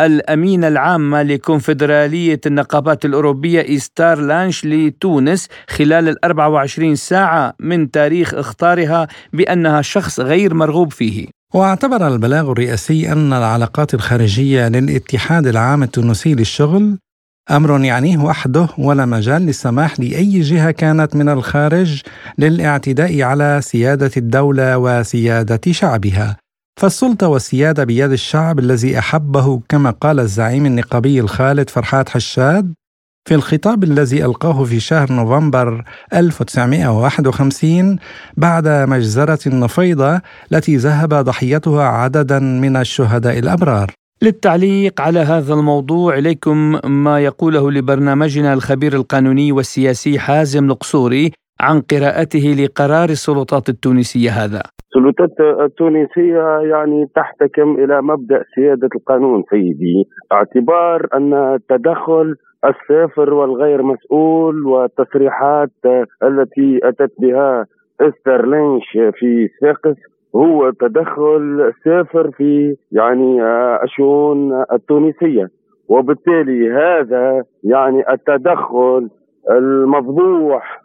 [0.00, 9.08] الأمينة العامة لكونفدرالية النقابات الأوروبية إيستار لانش لتونس خلال ال 24 ساعة من تاريخ إخطارها
[9.32, 11.26] بأنها شخص غير مرغوب فيه.
[11.54, 16.98] واعتبر البلاغ الرئاسي أن العلاقات الخارجية للاتحاد العام التونسي للشغل
[17.50, 22.02] أمر يعنيه وحده ولا مجال للسماح لأي جهة كانت من الخارج
[22.38, 26.36] للاعتداء على سيادة الدولة وسيادة شعبها.
[26.76, 32.74] فالسلطة والسيادة بيد الشعب الذي أحبه كما قال الزعيم النقابي الخالد فرحات حشاد
[33.28, 37.96] في الخطاب الذي ألقاه في شهر نوفمبر 1951
[38.36, 40.20] بعد مجزرة النفيضة
[40.52, 43.90] التي ذهب ضحيتها عددا من الشهداء الأبرار.
[44.22, 52.46] للتعليق على هذا الموضوع إليكم ما يقوله لبرنامجنا الخبير القانوني والسياسي حازم القصوري عن قراءته
[52.60, 54.62] لقرار السلطات التونسية هذا.
[54.86, 60.04] السلطات التونسية يعني تحتكم إلى مبدأ سيادة القانون سيدي.
[60.32, 65.70] اعتبار أن التدخل السافر والغير مسؤول والتصريحات
[66.22, 67.66] التي أتت بها
[68.00, 69.96] استر لينش في ساقس
[70.36, 73.42] هو تدخل سافر في يعني
[73.84, 75.48] الشؤون التونسية.
[75.88, 79.08] وبالتالي هذا يعني التدخل
[79.50, 80.80] المفضوح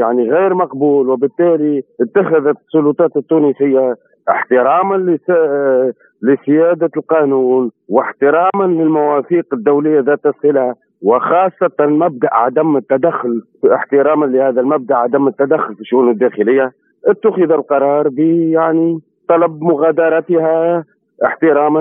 [0.00, 3.96] يعني غير مقبول وبالتالي اتخذت السلطات التونسية
[4.28, 13.42] احتراما آه، لسيادة القانون واحتراما للمواثيق الدولية ذات الصله وخاصة مبدأ عدم التدخل
[13.74, 16.72] احتراما لهذا المبدأ عدم التدخل في الشؤون الداخلية.
[17.06, 20.84] اتخذ القرار يعني طلب مغادرتها
[21.24, 21.80] احتراما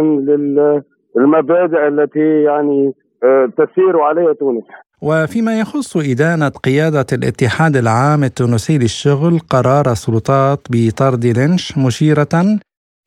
[1.16, 4.64] للمبادئ التي يعني آه، تسير عليها تونس.
[5.02, 12.60] وفيما يخص إدانة قيادة الاتحاد العام التونسي للشغل قرار السلطات بطرد لينش مشيرة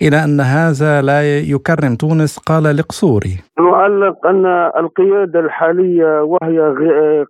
[0.02, 1.20] إلى أن هذا لا
[1.54, 6.59] يكرم تونس قال القصوري نعلق أن القيادة الحالية وهي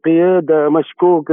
[0.05, 1.33] قيادة مشكوك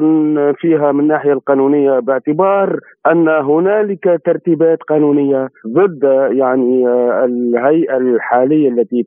[0.55, 2.79] فيها من الناحية القانونية باعتبار
[3.11, 6.87] أن هنالك ترتيبات قانونية ضد يعني
[7.25, 9.05] الهيئة الحالية التي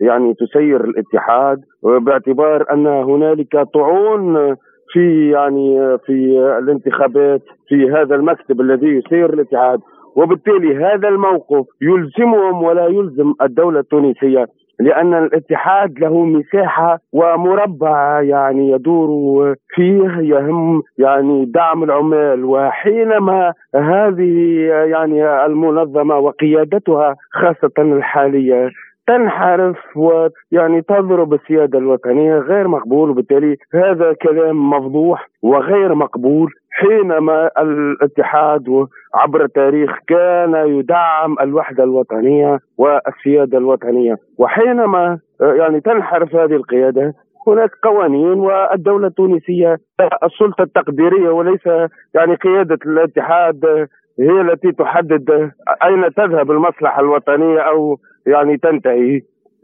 [0.00, 4.56] يعني تسير الاتحاد باعتبار أن هنالك طعون
[4.92, 9.80] في يعني في الانتخابات في هذا المكتب الذي يسير الاتحاد.
[10.16, 14.46] وبالتالي هذا الموقف يلزمهم ولا يلزم الدولة التونسية
[14.80, 22.44] لأن الاتحاد له مساحة ومربع يعني يدور فيه يهم يعني دعم العمال.
[22.44, 24.58] وحينما هذه
[24.90, 28.70] يعني المنظمة وقيادتها خاصة الحالية
[29.06, 38.86] تنحرف ويعني تضرب السيادة الوطنية غير مقبول وبالتالي هذا كلام مفضوح وغير مقبول حينما الاتحاد
[39.14, 44.16] عبر التاريخ كان يدعم الوحدة الوطنية والسيادة الوطنية.
[44.38, 47.14] وحينما يعني تنحرف هذه القيادة
[47.46, 49.76] هناك قوانين والدولة التونسية
[50.24, 51.66] السلطة التقديرية وليس
[52.14, 53.88] يعني قيادة الاتحاد
[54.20, 55.50] هي التي تحدد
[55.84, 59.20] أين تذهب المصلحة الوطنية أو يعني تنتهي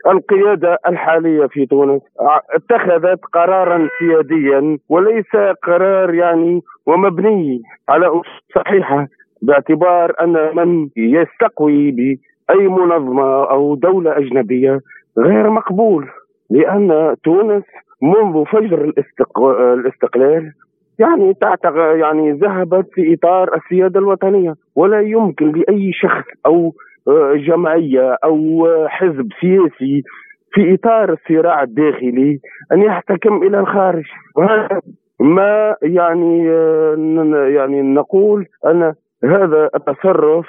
[0.06, 2.02] القيادة الحالية في تونس.
[2.50, 8.22] اتخذت قرارا سياديا وليس قرار يعني ومبني على
[8.54, 9.06] صحيحة
[9.42, 14.80] باعتبار أن من يستقوي بأي منظمة أو دولة أجنبية
[15.18, 16.08] غير مقبول
[16.50, 17.64] لأن تونس
[18.02, 18.92] منذ فجر
[19.74, 20.52] الاستقلال
[20.98, 26.72] يعني تعتق يعني ذهبت في إطار السيادة الوطنية ولا يمكن لأي شخص أو
[27.36, 30.02] جمعية أو حزب سياسي
[30.52, 32.38] في إطار الصراع الداخلي
[32.72, 34.04] أن يحتكم إلى الخارج.
[35.20, 36.44] ما يعني
[37.54, 38.94] يعني نقول أن
[39.24, 40.46] هذا التصرف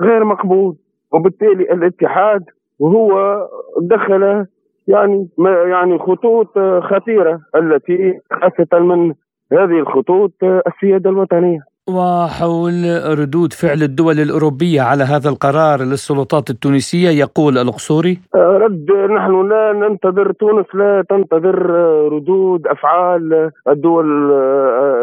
[0.00, 0.74] غير مقبول
[1.12, 2.44] وبالتالي الاتحاد
[2.78, 3.38] وهو
[3.82, 4.46] دخل
[4.88, 5.28] يعني
[5.66, 9.14] يعني خطوط خطيرة التي خاصة من
[9.52, 11.60] هذه الخطوط السيادة الوطنية.
[11.88, 12.72] وحول
[13.18, 20.32] ردود فعل الدول الأوروبية على هذا القرار للسلطات التونسية يقول القصوري رد نحن لا ننتظر
[20.32, 21.56] تونس لا تنتظر
[22.12, 24.32] ردود أفعال الدول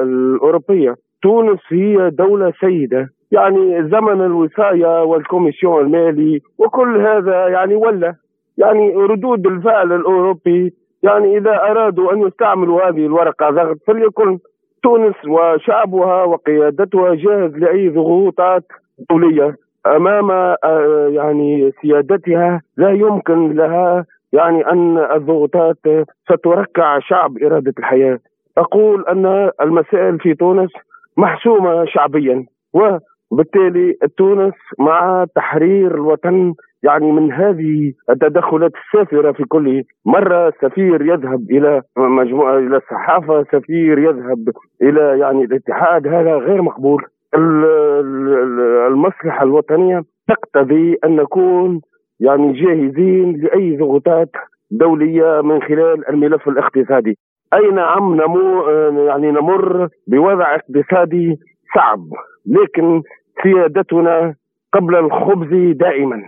[0.03, 0.95] الأوروبية.
[1.23, 3.09] تونس هي دولة سيدة.
[3.31, 8.15] يعني زمن الوصاية والكوميسيون المالي وكل هذا يعني ولى.
[8.57, 14.39] يعني ردود الفعل الأوروبي يعني إذا أرادوا أن يستعملوا هذه الورقة ضغط فليكن
[14.85, 18.63] تونس وشعبها وقيادتها جاهز لأي ضغوطات
[19.09, 25.77] دولية أمام آه، يعني سيادتها لا يمكن لها يعني أن الضغوطات
[26.29, 28.19] ستركع شعب إرادة الحياة.
[28.57, 30.69] أقول أن المسائل في تونس
[31.17, 32.45] محسومة شعبيا
[33.35, 41.41] وبالتالي تونس مع تحرير الوطن يعني من هذه التدخلات السافرة في كل مرة سفير يذهب
[41.51, 44.49] إلى مجموعة إلى الصحافه سفير يذهب
[44.81, 47.03] إلى يعني الاتحاد هذا غير مقبول.
[48.87, 51.81] المصلحة الوطنية تقتضي أن نكون
[52.19, 54.29] يعني جاهزين لأي ضغوطات
[54.71, 57.17] دولية من خلال الملف الاقتصادي.
[57.53, 58.69] اي نعم نمو
[59.07, 61.39] يعني نمر بوضع اقتصادي
[61.75, 61.99] صعب؟
[62.45, 63.01] لكن
[63.43, 64.35] سيادتنا
[64.73, 66.21] قبل الخبز دائما.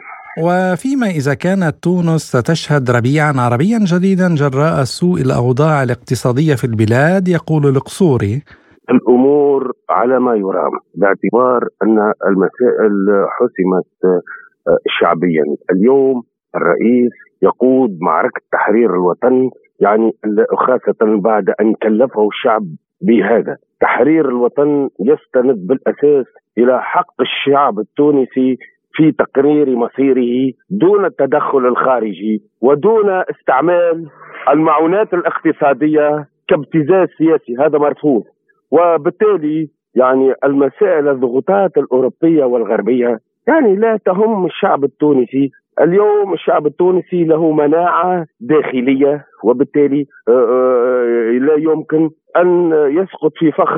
[0.43, 7.65] وفيما إذا كانت تونس ستشهد ربيعا عربيا جديدا جراء سوء الأوضاع الاقتصادية في البلاد يقول
[7.65, 8.41] القصوري
[8.89, 12.95] الأمور على ما يرام باعتبار أن المسائل
[13.37, 15.43] حسمت آه، شعبيا.
[15.71, 16.23] اليوم
[16.55, 20.11] الرئيس يقود معركة تحرير الوطن يعني
[20.57, 22.63] خاصة بعد أن كلفه الشعب
[23.01, 23.57] بهذا.
[23.81, 26.25] تحرير الوطن يستند بالأساس
[26.57, 28.57] إلى حق الشعب التونسي
[28.93, 34.09] في تقرير مصيره دون التدخل الخارجي ودون استعمال
[34.49, 37.57] المعونات الاقتصادية كابتزاز سياسي.
[37.59, 38.23] هذا مرفوض.
[38.71, 47.51] وبالتالي يعني المسائل الضغوطات الأوروبية والغربية يعني لا تهم الشعب التونسي اليوم الشعب التونسي له
[47.51, 53.77] مناعة داخلية وبالتالي آه، آه، لا يمكن أن يسقط في فخ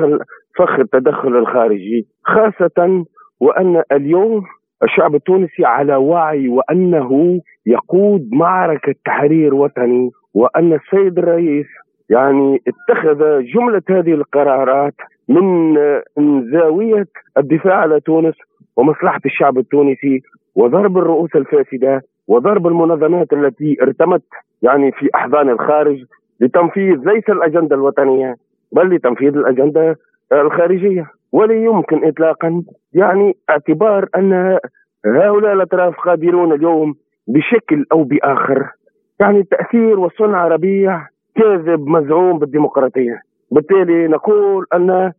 [0.58, 2.06] فخ التدخل الخارجي.
[2.24, 3.04] خاصة
[3.40, 4.42] وأن اليوم
[4.82, 11.66] الشعب التونسي على وعي وأنه يقود معركة تحرير وطني وأن السيد الرئيس
[12.10, 14.94] يعني اتخذ جملة هذه القرارات
[15.28, 15.74] من
[16.52, 17.06] زاوية
[17.38, 18.34] الدفاع على تونس
[18.76, 20.20] ومصلحة الشعب التونسي
[20.60, 24.22] وضرب الرؤوس الفاسدة وضرب المنظمات التي ارتمت
[24.62, 26.04] يعني في أحضان الخارج
[26.40, 28.36] لتنفيذ ليس الأجندة الوطنية
[28.72, 29.96] بل لتنفيذ الأجندة
[30.32, 31.06] الخارجية.
[31.32, 34.58] ولا يمكن اطلاقا يعني اعتبار أن
[35.06, 36.94] هؤلاء الأطراف قادرون اليوم
[37.28, 38.68] بشكل أو بآخر.
[39.20, 43.20] يعني التاثير والصنع ربيع كاذب مزعوم بالديمقراطية.
[43.50, 45.12] بالتالي نقول أن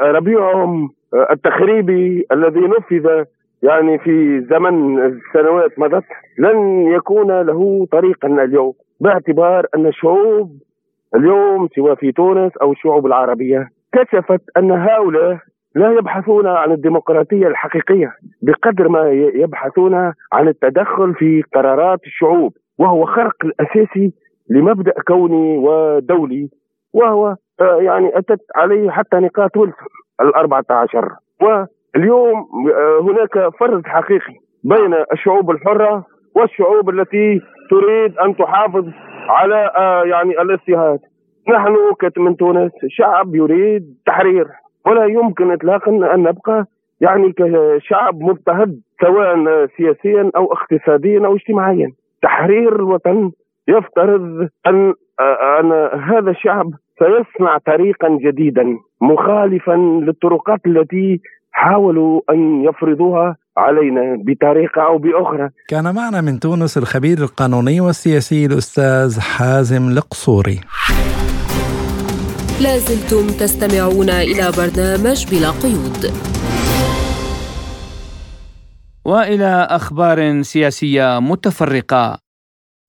[0.00, 0.90] ربيعهم
[1.30, 3.24] التخريبي الذي نفذ
[3.62, 4.98] يعني في زمن
[5.32, 6.04] سنوات مضت
[6.38, 10.50] لن يكون له طريقا اليوم باعتبار أن الشعوب
[11.14, 15.38] اليوم سواء في تونس أو الشعوب العربية كشفت أن هؤلاء
[15.74, 19.94] لا يبحثون عن الديمقراطية الحقيقية بقدر ما يبحثون
[20.32, 24.12] عن التدخل في قرارات الشعوب وهو خرق الاساسي
[24.50, 26.48] لمبدأ كوني ودولي
[26.92, 29.88] وهو آه، يعني أتت عليه حتى نقاط ويلسون
[30.20, 31.08] الأربعة عشر
[31.42, 38.84] واليوم آه، هناك فرق حقيقي بين الشعوب الحرة والشعوب التي تريد أن تحافظ
[39.28, 40.98] على آه، يعني الاضطهاد
[41.48, 41.76] نحن
[42.16, 44.46] من تونس شعب يريد تحرير.
[44.86, 46.64] ولا يمكن اطلاقا أن نبقى
[47.00, 51.92] يعني كشعب مضطهد سواء سياسيا أو اقتصاديا أو اجتماعيا.
[52.22, 53.30] تحرير الوطن
[53.68, 54.94] يفترض أن
[55.60, 59.72] أن هذا الشعب سيصنع طريقا جديدا مخالفا
[60.02, 61.20] للطرقات التي
[61.52, 65.50] حاولوا أن يفرضوها علينا بطريقة أو بأخرى.
[65.68, 70.60] كان معنا من تونس الخبير القانوني والسياسي الأستاذ حازم القصوري.
[72.62, 76.12] لازلتم تستمعون إلى برنامج بلا قيود
[79.04, 82.27] وإلى أخبار سياسية متفرقة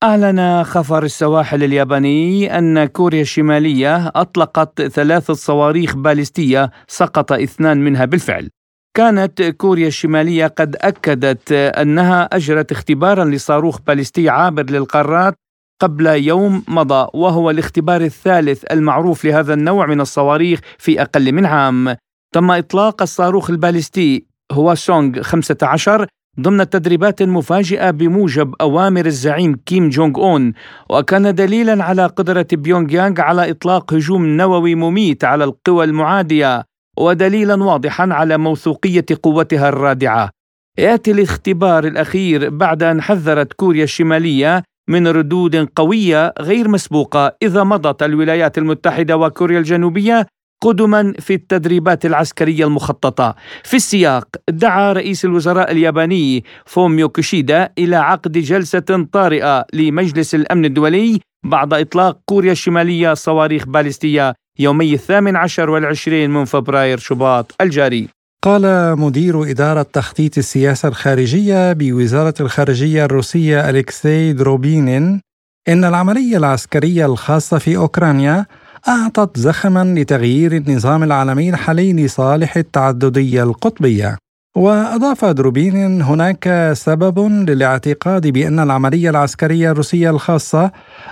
[0.03, 8.49] أعلن خفر السواحل الياباني أن كوريا الشمالية أطلقت ثلاث صواريخ باليستية سقط اثنان منها بالفعل.
[8.97, 15.33] كانت كوريا الشمالية قد أكدت أنها أجرت اختبارا لصاروخ باليستي عابر للقارات
[15.81, 21.95] قبل يوم مضى وهو الاختبار الثالث المعروف لهذا النوع من الصواريخ في أقل من عام.
[22.35, 26.07] تم إطلاق الصاروخ البالستي هو سونغ 15
[26.41, 30.53] ضمن التدريبات المفاجئة بموجب أوامر الزعيم كيم جونغ أون
[30.89, 36.63] وكان دليلا على قدرة بيونغ يانغ على إطلاق هجوم نووي مميت على القوى المعادية
[36.97, 40.29] ودليلا واضحا على موثوقية قوتها الرادعة.
[40.77, 48.03] يأتي الاختبار الأخير بعد أن حذرت كوريا الشمالية من ردود قوية غير مسبوقة إذا مضت
[48.03, 50.27] الولايات المتحدة وكوريا الجنوبية
[50.61, 53.35] قدما في التدريبات العسكرية المخططة.
[53.63, 61.19] في السياق دعا رئيس الوزراء الياباني فوميو كيشيدا إلى عقد جلسة طارئة لمجلس الأمن الدولي
[61.43, 68.07] بعد إطلاق كوريا الشمالية صواريخ باليستية يومي الثامن عشر والعشرين من فبراير شباط الجاري.
[68.43, 75.21] قال مدير إدارة تخطيط السياسة الخارجية بوزارة الخارجية الروسية أليكسي دروبينين
[75.67, 78.45] إن العملية العسكرية الخاصة في أوكرانيا
[78.87, 84.17] أعطت زخما لتغيير النظام العالمي الحالي لصالح التعددية القطبية.
[84.57, 87.19] وأضاف دروبين هناك سبب
[87.49, 90.71] للاعتقاد بأن العملية العسكرية الروسية الخاصة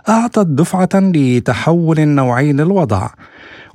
[0.10, 3.10] أعطت دفعة لتحول نوعي للوضع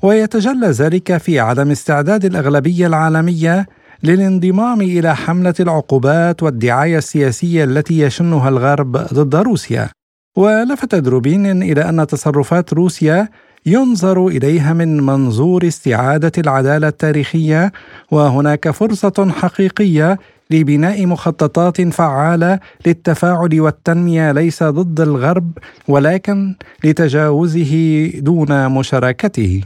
[0.02, 3.66] ويتجلى ذلك في عدم استعداد الأغلبية العالمية
[4.02, 9.88] للانضمام إلى حملة العقوبات والدعاية السياسية التي يشنها الغرب ضد روسيا.
[10.36, 13.28] ولفت دروبين إلى أن تصرفات روسيا
[13.66, 17.72] ينظر إليها من منظور استعادة العدالة التاريخية
[18.10, 20.18] وهناك فرصة حقيقية
[20.50, 25.58] لبناء مخططات فعالة للتفاعل والتنمية ليس ضد الغرب
[25.88, 26.54] ولكن
[26.84, 29.60] لتجاوزه دون مشاركته.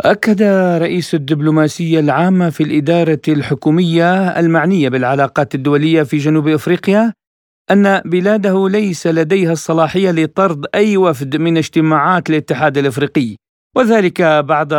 [0.00, 0.42] أكد
[0.82, 7.12] رئيس الدبلوماسية العامة في الإدارة الحكومية المعنية بالعلاقات الدولية في جنوب أفريقيا
[7.72, 13.36] أن بلاده ليس لديها الصلاحية لطرد أي وفد من اجتماعات الاتحاد الإفريقي.
[13.76, 14.72] وذلك بعد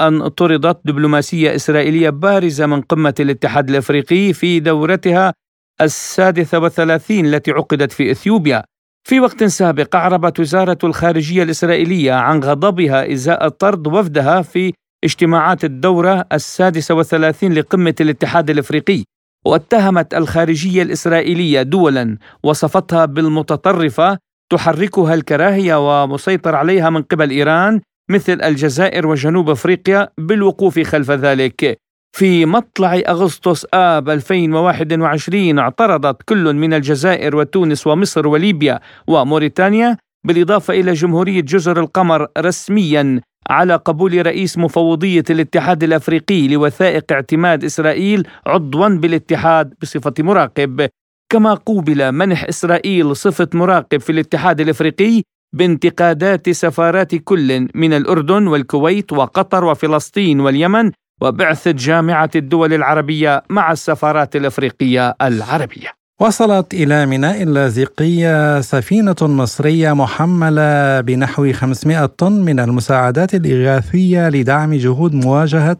[0.00, 5.32] أن طردت دبلوماسية إسرائيلية بارزة من قمة الاتحاد الإفريقي في دورتها
[5.80, 8.64] السادسة والثلاثين التي عقدت في إثيوبيا.
[9.08, 14.72] في وقت سابق أعربت وزارة الخارجية الإسرائيلية عن غضبها إزاء طرد وفدها في
[15.04, 19.04] اجتماعات الدورة السادسة والثلاثين لقمة الاتحاد الإفريقي.
[19.46, 24.18] واتهمت الخارجية الإسرائيلية دولا وصفتها بالمتطرفة
[24.52, 27.80] تحركها الكراهية ومسيطر عليها من قبل إيران
[28.10, 31.78] مثل الجزائر وجنوب أفريقيا بالوقوف خلف ذلك.
[32.16, 40.92] في مطلع أغسطس آب 2021 اعترضت كل من الجزائر وتونس ومصر وليبيا وموريتانيا بالإضافة إلى
[40.92, 43.20] جمهورية جزر القمر رسميا
[43.50, 50.88] على قبول رئيس مفوضية الاتحاد الأفريقي لوثائق اعتماد إسرائيل عضوا بالاتحاد بصفة مراقب.
[51.32, 55.22] كما قوبل منح إسرائيل صفة مراقب في الاتحاد الأفريقي
[55.52, 60.90] بانتقادات سفارات كل من الأردن والكويت وقطر وفلسطين واليمن
[61.22, 66.05] وبعثه جامعة الدول العربية مع السفارات الأفريقية العربية.
[66.20, 75.14] وصلت إلى ميناء اللاذقية سفينة مصرية محملة بنحو 500 طن من المساعدات الإغاثية لدعم جهود
[75.14, 75.76] مواجهة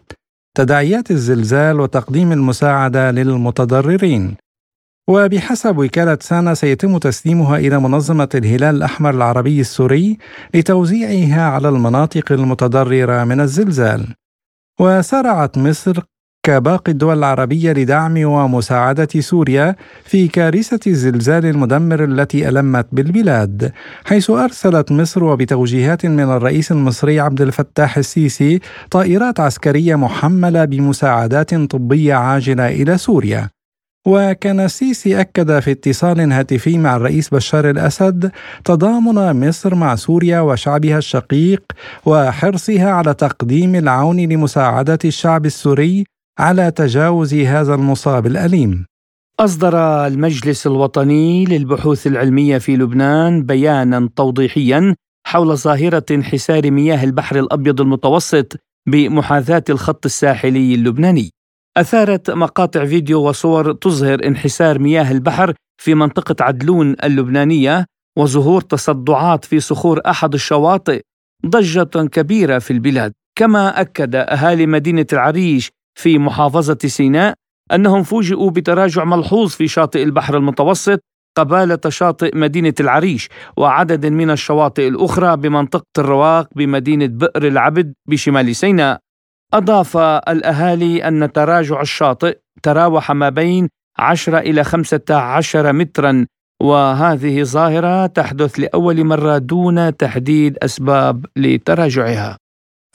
[0.56, 4.36] تداعيات الزلزال وتقديم المساعدة للمتضررين.
[5.08, 10.18] وبحسب وكالة سانا سيتم تسليمها إلى منظمة الهلال الأحمر العربي السوري
[10.54, 14.14] لتوزيعها على المناطق المتضررة من الزلزال.
[14.80, 16.02] وسارعت مصر
[16.46, 23.72] كباقي الدول العربية لدعم ومساعدة سوريا في كارثة الزلزال المدمر التي ألمت بالبلاد،
[24.04, 32.14] حيث أرسلت مصر وبتوجيهات من الرئيس المصري عبد الفتاح السيسي طائرات عسكرية محملة بمساعدات طبية
[32.14, 33.48] عاجلة إلى سوريا.
[34.06, 38.30] وكان السيسي أكد في اتصال هاتفي مع الرئيس بشار الأسد
[38.64, 41.62] تضامن مصر مع سوريا وشعبها الشقيق
[42.06, 48.86] وحرصها على تقديم العون لمساعدة الشعب السوري على تجاوز هذا المصاب الأليم
[49.40, 54.94] أصدر المجلس الوطني للبحوث العلمية في لبنان بيانا توضيحيا
[55.26, 58.56] حول ظاهرة انحسار مياه البحر الأبيض المتوسط
[58.88, 61.30] بمحاذاة الخط الساحلي اللبناني.
[61.76, 67.84] أثارت مقاطع فيديو وصور تظهر انحسار مياه البحر في منطقة عدلون اللبنانية
[68.18, 71.00] وظهور تصدعات في صخور أحد الشواطئ
[71.46, 73.12] ضجة كبيرة في البلاد.
[73.38, 77.34] كما أكد أهالي مدينة العريش في محافظة سيناء
[77.72, 81.00] أنهم فوجئوا بتراجع ملحوظ في شاطئ البحر المتوسط
[81.36, 88.98] قبالة شاطئ مدينة العريش وعدد من الشواطئ الأخرى بمنطقة الرواق بمدينة بئر العبد بشمال سيناء.
[89.54, 89.96] أضاف
[90.28, 93.68] الأهالي أن تراجع الشاطئ تراوح ما بين
[93.98, 96.26] 10 إلى 15 مترا
[96.62, 102.36] وهذه ظاهرة تحدث لأول مرة دون تحديد أسباب لتراجعها.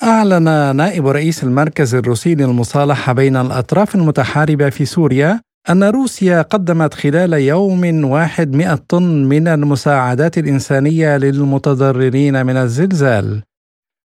[0.04, 7.34] أعلن نائب رئيس المركز الروسي للمصالحة بين الأطراف المتحاربة في سوريا أن روسيا قدمت خلال
[7.34, 13.43] يوم واحد 100 طن من المساعدات الإنسانية للمتضررين من الزلزال.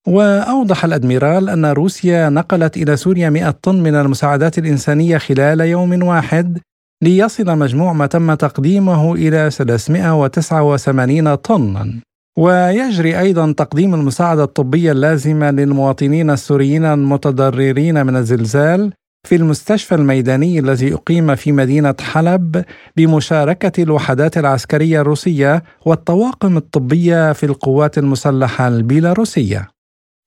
[0.08, 6.58] وأوضح الأدميرال أن روسيا نقلت إلى سوريا 100 طن من المساعدات الإنسانية خلال يوم واحد
[7.02, 12.00] ليصل مجموع ما تم تقديمه إلى 389 طنا.
[12.38, 18.92] ويجري أيضا تقديم المساعدة الطبية اللازمة للمواطنين السوريين المتضررين من الزلزال
[19.28, 22.64] في المستشفى الميداني الذي أقيم في مدينة حلب
[22.96, 29.68] بمشاركة الوحدات العسكرية الروسية والطواقم الطبية في القوات المسلحة البيلاروسية.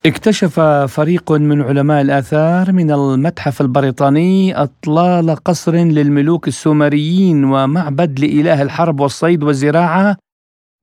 [0.06, 9.00] اكتشف فريق من علماء الآثار من المتحف البريطاني أطلال قصر للملوك السومريين ومعبد لإله الحرب
[9.00, 10.16] والصيد والزراعة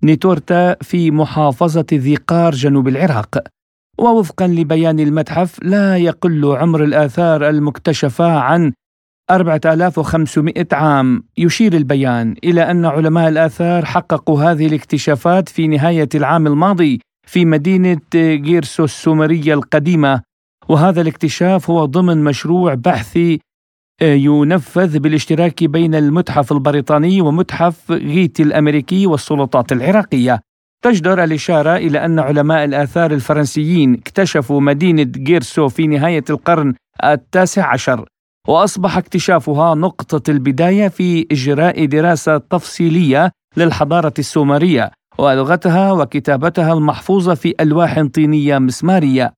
[0.03, 3.37] نيتورتا في محافظة ذي قار جنوب العراق.
[3.97, 8.73] ووفقا لبيان المتحف لا يقل عمر الآثار المكتشفة عن
[9.31, 11.23] 4500 عام.
[11.37, 18.01] يشير البيان إلى أن علماء الآثار حققوا هذه الاكتشافات في نهاية العام الماضي في مدينة
[18.15, 20.21] جيرسو السومرية القديمة.
[20.69, 23.39] وهذا الاكتشاف هو ضمن مشروع بحثي
[24.01, 30.41] ينفذ بالاشتراك بين المتحف البريطاني ومتحف غيتي الأمريكي والسلطات العراقية.
[30.83, 36.73] تجدر الإشارة إلى أن علماء الآثار الفرنسيين اكتشفوا مدينة جيرسو في نهاية القرن
[37.03, 38.05] التاسع عشر
[38.47, 48.01] وأصبح اكتشافها نقطة البداية في إجراء دراسة تفصيلية للحضارة السومرية ولغتها وكتابتها المحفوظة في ألواح
[48.01, 49.33] طينية مسمارية.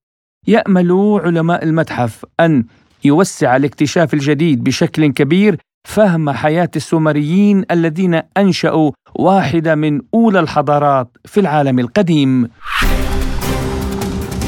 [0.48, 2.66] يأمل علماء المتحف أن
[3.04, 11.40] يوسع الاكتشاف الجديد بشكل كبير فهم حياة السومريين الذين أنشأوا واحدة من أولى الحضارات في
[11.40, 12.50] العالم القديم.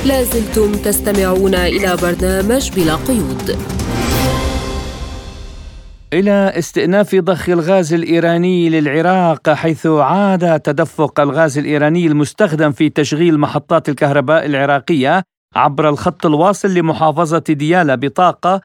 [0.06, 3.58] لازلتم تستمعون إلى برنامج بلا قيود.
[6.14, 13.90] إلى استئناف ضخ الغاز الإيراني للعراق حيث عاد تدفق الغاز الإيراني المستخدم في تشغيل محطات
[13.90, 15.24] الكهرباء العراقية
[15.56, 18.62] عبر الخط الواصل لمحافظة ديالى بطاقة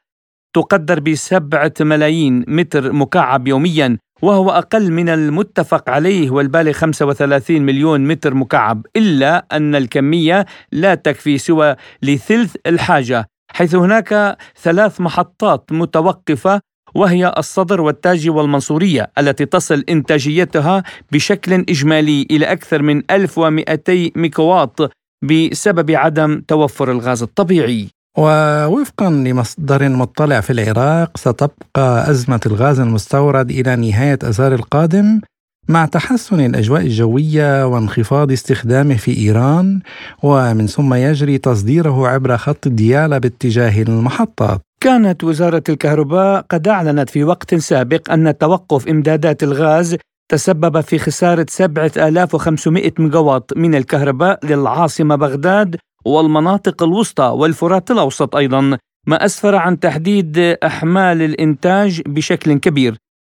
[0.54, 8.34] تقدر بسبعة ملايين متر مكعب يوميا وهو أقل من المتفق عليه والبالغ 35 مليون متر
[8.34, 16.60] مكعب إلا أن الكمية لا تكفي سوى لثلث الحاجة حيث هناك ثلاث محطات متوقفة
[16.94, 20.82] وهي الصدر والتاج والمنصورية التي تصل إنتاجيتها
[21.12, 24.80] بشكل إجمالي إلى أكثر من 1200 ميكوات
[25.22, 27.88] بسبب عدم توفر الغاز الطبيعي.
[28.18, 35.20] ووفقا لمصدر مطلع في العراق ستبقى أزمة الغاز المستورد إلى نهاية أذار القادم
[35.68, 39.80] مع تحسن الأجواء الجوية وانخفاض استخدامه في إيران
[40.22, 44.60] ومن ثم يجري تصديره عبر خط ديالى باتجاه المحطات.
[44.80, 49.96] كانت وزارة الكهرباء قد أعلنت في وقت سابق أن توقف إمدادات الغاز
[50.28, 59.24] تسبب في خسارة 7500 ميجاوات من الكهرباء للعاصمة بغداد والمناطق الوسطى والفرات الأوسط أيضا ما
[59.24, 62.96] أسفر عن تحديد أحمال الإنتاج بشكل كبير.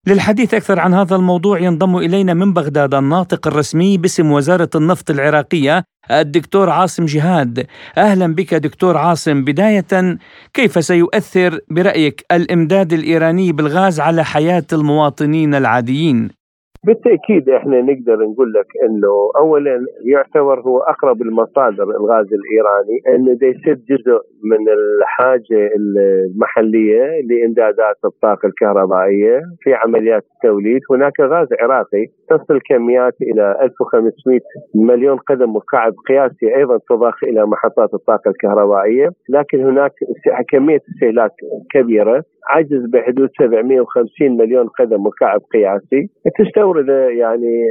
[0.08, 5.84] للحديث أكثر عن هذا الموضوع ينضم إلينا من بغداد الناطق الرسمي باسم وزارة النفط العراقية
[6.12, 7.68] الدكتور عاصم جهاد.
[7.98, 9.44] أهلا بك دكتور عاصم.
[9.44, 10.18] بداية
[10.54, 16.39] كيف سيؤثر برأيك الإمداد الإيراني بالغاز على حياة المواطنين العاديين؟
[16.84, 23.84] بالتأكيد إحنا نقدر نقول لك إنه اولا يعتبر هو أقرب المصادر الغاز الإيراني انه يسد
[23.90, 33.14] جزء من الحاجة المحلية لإمدادات الطاقة الكهربائية في عمليات التوليد، هناك غاز عراقي تصل كميات
[33.22, 34.40] إلى 1500
[34.76, 39.92] مليون قدم مكعب قياسي أيضا تضخ إلى محطات الطاقة الكهربائية، لكن هناك
[40.52, 41.32] كمية استهلاك
[41.74, 46.10] كبيرة عجز بحدود 750 مليون قدم مكعب قياسي.
[46.40, 47.66] تستورد يعني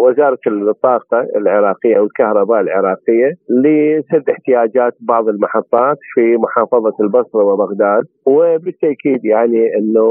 [0.00, 5.98] وزارة الطاقة العراقية أو الكهرباء العراقية لسد احتياجات بعض المحطات.
[6.14, 8.04] في محافظة البصرة وبغداد.
[8.26, 10.06] وبالتأكيد يعني إنه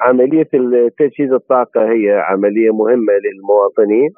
[0.00, 0.48] عملية
[0.98, 4.10] تجهيز الطاقة هي عملية مهمة للمواطنين.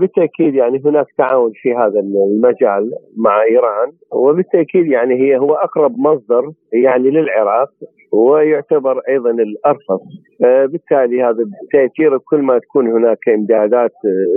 [0.00, 3.92] بالتأكيد يعني هناك تعاون في هذا المجال مع إيران.
[4.12, 7.68] وبالتأكيد يعني هي هو أقرب مصدر يعني للعراق
[8.12, 10.02] ويعتبر أيضا الأرخص.
[10.40, 13.92] بالتالي هذا تاثير كل ما تكون هناك إمدادات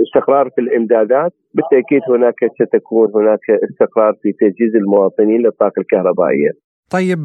[0.06, 6.50] استقرار في الإمدادات بالتأكيد هناك ستكون هناك استقرار في تجهيز المواطنين للطاقة الكهربائية.
[6.92, 7.20] طيب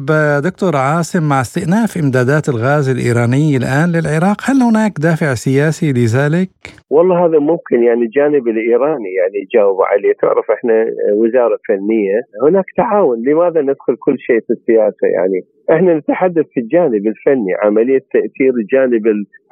[0.48, 6.50] دكتور عاصم مع استئناف إمدادات الغاز الإيراني الآن للعراق هل هناك دافع سياسي لذلك؟
[6.90, 10.12] والله هذا ممكن يعني الجانب الإيراني يعني يجاوب عليه.
[10.22, 10.74] تعرف إحنا
[11.20, 15.40] وزارة فنية هناك تعاون لماذا ندخل كل شيء في السياسة يعني؟
[15.70, 19.02] إحنا نتحدث في الجانب الفني عملية تأثير جانب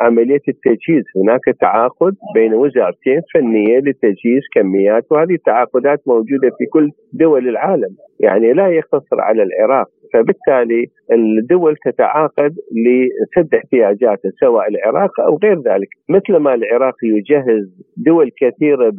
[0.00, 1.04] عملية التجهيز.
[1.16, 8.52] هناك تعاقد بين وزارتين فنية لتجهيز كميات وهذه التعاقدات موجودة في كل دول العالم يعني
[8.52, 9.86] لا يقتصر على العراق.
[10.12, 12.54] فبالتالي الدول تتعاقد
[12.86, 15.88] لسد احتياجاتها سواء العراق أو غير ذلك.
[16.08, 18.90] مثل ما العراق يجهز دول كثيرة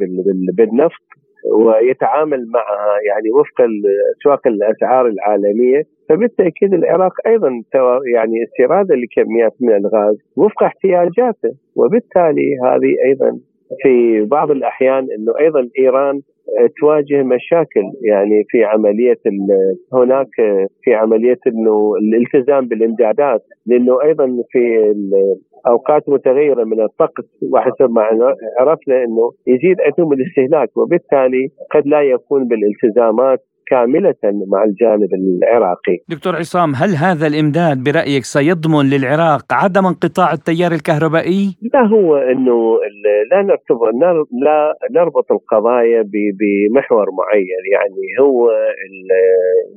[0.56, 1.02] بالنفط
[1.50, 3.66] ويتعامل معها يعني وفق
[4.20, 5.82] اسواق الأسعار العالمية.
[6.08, 7.48] فبالتأكيد العراق أيضا
[8.14, 11.50] يعني استيرادا لكميات من الغاز وفق احتياجاته.
[11.76, 13.38] وبالتالي هذه أيضا
[13.82, 16.20] في بعض الأحيان إنه أيضا إيران
[16.80, 19.18] تواجه مشاكل يعني في عملية
[19.92, 20.28] هناك
[20.82, 23.42] في عملية إنه الالتزام بالإمدادات.
[23.66, 24.94] لأنه أيضا في
[25.66, 28.02] أوقات متغيرة من الطقس وحسب ما
[28.60, 33.40] عرفنا إنه يزيد عندهم الاستهلاك وبالتالي قد لا يكون بالالتزامات
[33.72, 40.72] كاملة مع الجانب العراقي دكتور عصام هل هذا الإمداد برأيك سيضمن للعراق عدم انقطاع التيار
[40.72, 41.44] الكهربائي؟
[41.74, 42.78] لا هو أنه
[43.30, 43.88] لا نرتبط
[44.44, 46.02] لا نربط القضايا
[46.38, 48.50] بمحور معين يعني هو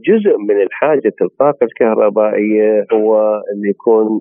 [0.08, 4.20] جزء من الحاجة الطاقة الكهربائية هو أن يكون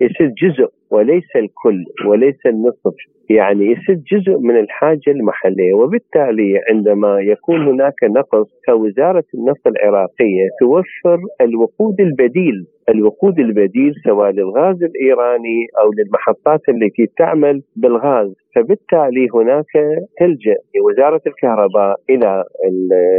[0.00, 2.94] يصير جزء وليس الكل وليس النصف
[3.30, 5.74] يعني يصير جزء من الحاجة المحلية.
[5.74, 14.82] وبالتالي عندما يكون هناك نقص فوزارة النفط العراقية توفر الوقود البديل الوقود البديل سواء للغاز
[14.82, 18.32] الإيراني أو للمحطات التي تعمل بالغاز.
[18.54, 19.72] فبالتالي هناك
[20.18, 22.44] تلجأ وزاره الكهرباء إلى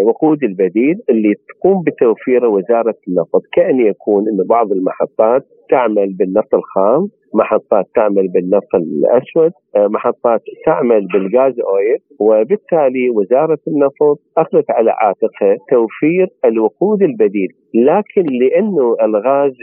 [0.02, 3.42] الوقود البديل اللي تقوم بتوفيره وزارة النفط.
[3.54, 9.52] كأن يكون إن بعض المحطات تعمل بالنفط الخام محطات تعمل بالنفط الأسود
[9.94, 17.50] محطات تعمل بالغاز أويل وبالتالي وزارة النفط أخذت على عاتقها توفير الوقود البديل.
[17.74, 19.54] لكن لأنه الغاز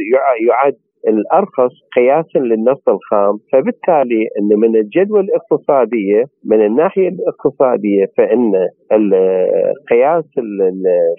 [0.49, 0.77] يعد
[1.09, 8.53] الأرخص قياسا للنفط الخام فبالتالي إن من الجدوى الاقتصادية من الناحية الاقتصادية فإن
[9.91, 10.25] قياس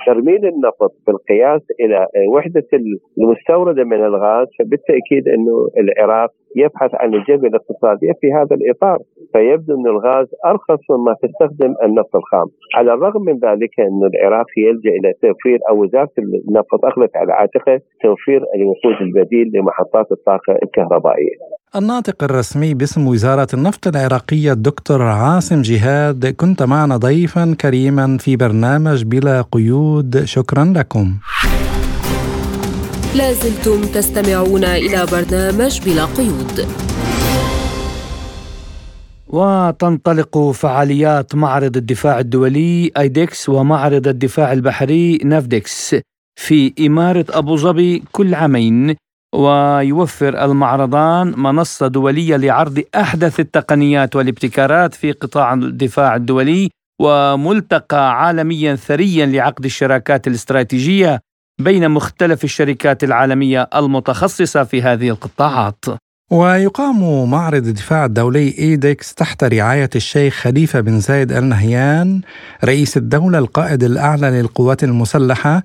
[0.06, 2.68] ترميل النفط بالقياس إلى وحدة
[3.18, 9.00] المستوردة من الغاز فبالتأكيد إنه العراق يبحث عن الجدوى الاقتصادية في هذا الإطار
[9.34, 12.48] فيبدو أن الغاز أرخص مما تستخدم النفط الخام.
[12.76, 16.12] على الرغم من ذلك انه العراق يلجأ إلى توفير أو وزاره
[16.48, 21.36] النفط أخذت على عاتقها توفير الوقود البديل لمحطات الطاقة الكهربائية.
[21.76, 29.04] الناطق الرسمي باسم وزارة النفط العراقية الدكتور عاصم جهاد كنت معنا ضيفا كريما في برنامج
[29.04, 30.18] بلا قيود.
[30.26, 31.06] شكرا لكم.
[33.16, 36.68] لازلتم تستمعون إلى برنامج بلا قيود.
[39.28, 45.96] وتنطلق فعاليات معرض الدفاع الدولي ايدكس ومعرض الدفاع البحري نافدكس
[46.36, 48.96] في إمارة أبو ظبي كل عامين
[49.36, 56.70] ويوفر المعرضان منصة دولية لعرض أحدث التقنيات والابتكارات في قطاع الدفاع الدولي
[57.02, 61.20] وملتقى عالميا ثريا لعقد الشراكات الاستراتيجية
[61.64, 65.86] بين مختلف الشركات العالمية المتخصصة في هذه القطاعات.
[66.32, 72.22] ويقام معرض الدفاع الدولي ايدكس تحت رعاية الشيخ خليفة بن زايد ال نهيان
[72.64, 75.64] رئيس الدولة القائد الأعلى للقوات المسلحة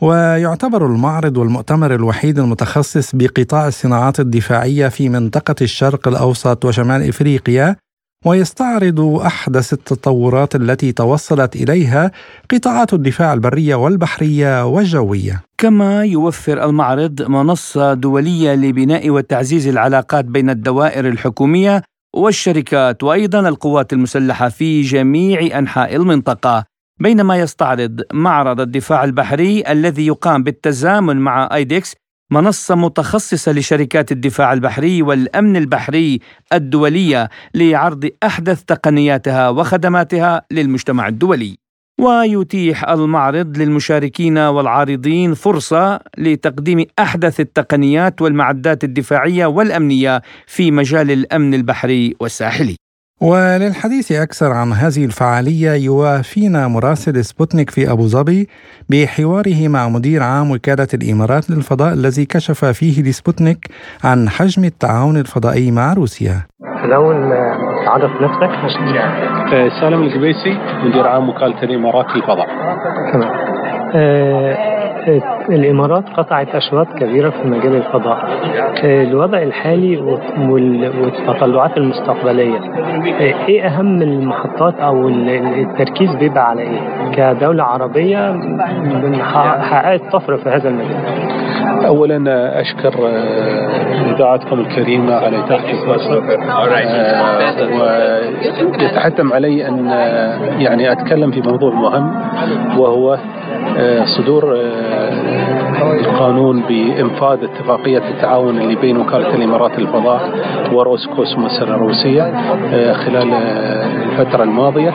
[0.00, 7.76] ويعتبر المعرض والمؤتمر الوحيد المتخصص بقطاع الصناعات الدفاعية في منطقة الشرق الأوسط وشمال إفريقيا
[8.24, 12.10] ويستعرض أحدث التطورات التي توصلت إليها
[12.50, 15.42] قطاعات الدفاع البرية والبحرية والجوية.
[15.58, 21.82] كما يوفر المعرض منصة دولية لبناء وتعزيز العلاقات بين الدوائر الحكومية
[22.16, 26.64] والشركات وأيضا القوات المسلحة في جميع أنحاء المنطقة.
[27.00, 31.94] بينما يستعرض معرض الدفاع البحري الذي يقام بالتزامن مع ايدكس
[32.30, 36.20] منصة متخصصة لشركات الدفاع البحري والأمن البحري
[36.52, 41.56] الدولية لعرض أحدث تقنياتها وخدماتها للمجتمع الدولي.
[42.00, 52.14] ويتيح المعرض للمشاركين والعارضين فرصة لتقديم أحدث التقنيات والمعدات الدفاعية والأمنية في مجال الأمن البحري
[52.20, 52.76] والساحلي.
[53.20, 58.48] وللحديث أكثر عن هذه الفعالية يوافينا مراسل سبوتنيك في أبو ظبي
[58.88, 63.70] بحواره مع مدير عام وكالة الإمارات للفضاء الذي كشف فيه لسبوتنيك
[64.04, 66.42] عن حجم التعاون الفضائي مع روسيا.
[66.84, 67.32] الأول
[67.86, 68.50] عرف نفسك؟
[69.52, 72.46] آه، سالم القبيسي مدير عام وكالة الإمارات للفضاء.
[73.12, 73.30] تمام.
[73.94, 74.75] آه
[75.48, 78.18] الإمارات قطعت أشواط كبيرة في مجال الفضاء.
[78.84, 79.96] الوضع الحالي
[81.00, 82.60] والتطلعات المستقبلية.
[83.48, 86.80] إيه أهم المحطات أو التركيز بيبقى على إيه؟
[87.12, 88.40] كدولة عربية
[89.60, 91.26] حققت طفرة في هذا المجال.
[91.86, 92.94] اولا أشكر
[94.14, 96.22] إذاعتكم الكريمة على إتاحة الفرصه
[98.80, 99.86] ويتحتم علي أن
[100.58, 102.10] يعني أتكلم في موضوع مهم
[102.80, 103.18] وهو
[104.04, 104.56] صدور
[106.00, 110.30] القانون بإنفاذ اتفاقية التعاون اللي بين وكالة الإمارات للفضاء
[110.72, 112.22] وروسكوسموس الروسية
[112.92, 113.32] خلال
[114.12, 114.92] الفترة الماضية.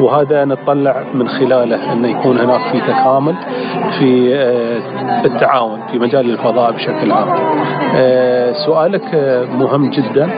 [0.00, 3.34] وهذا نتطلع من خلاله أن يكون هناك في تكامل
[3.98, 4.34] في
[5.24, 7.28] التعاون في مجال الفضاء بشكل عام.
[8.66, 9.14] سؤالك
[9.58, 10.30] مهم جدا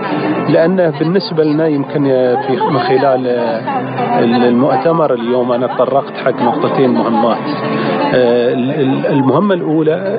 [0.48, 2.04] لأنه بالنسبة لنا يمكن
[2.46, 3.26] في من خلال
[4.44, 7.38] المؤتمر اليوم أنا تطرقت حق نقطتين مهمات.
[9.10, 10.18] المهمة الأولى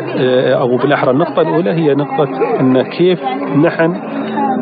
[0.60, 2.30] أو بالأحرى النقطة الأولى هي نقطة
[2.60, 3.24] أن كيف
[3.64, 3.96] نحن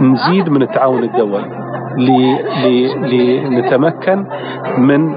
[0.01, 1.62] نزيد من التعاون الدولي.
[3.12, 4.26] لنتمكن
[4.78, 5.16] من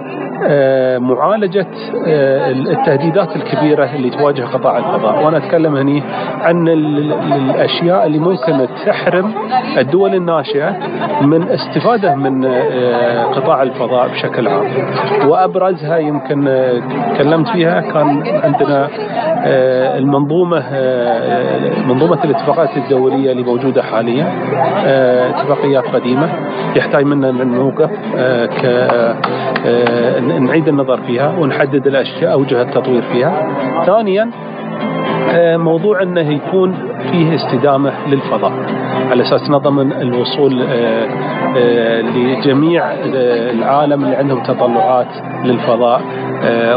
[0.99, 1.67] معالجة
[2.07, 5.25] آه، التهديدات الكبيرة اللي تواجه قطاع الفضاء.
[5.25, 6.03] وأنا أتكلم هنا
[6.43, 9.33] عن الأشياء اللي ممكن تحرم
[9.79, 10.77] الدول الناشئة
[11.23, 14.67] من استفادة من آه، قطاع الفضاء بشكل عام.
[15.29, 16.67] وأبرزها يمكن
[17.15, 18.89] تكلمت فيها كان عندنا
[19.99, 20.63] المنظومة
[21.87, 24.27] منظومة الاتفاقات الدولية اللي موجودة حاليا
[25.31, 26.29] اتفاقيات قديمة
[26.77, 27.91] يحتاج منا أن نوقف
[30.27, 33.57] نعيد النظر فيها ونحدد الأشياء اوجه التطوير فيها.
[33.87, 34.31] ثانيا
[35.31, 36.75] آه، موضوع أنه يكون
[37.13, 38.53] فيه استدامة للفضاء
[39.11, 41.07] على أساس نضمن الوصول آه،
[41.57, 42.85] آه، لجميع
[43.55, 45.07] العالم اللي عندهم تطلعات
[45.45, 46.03] للفضاء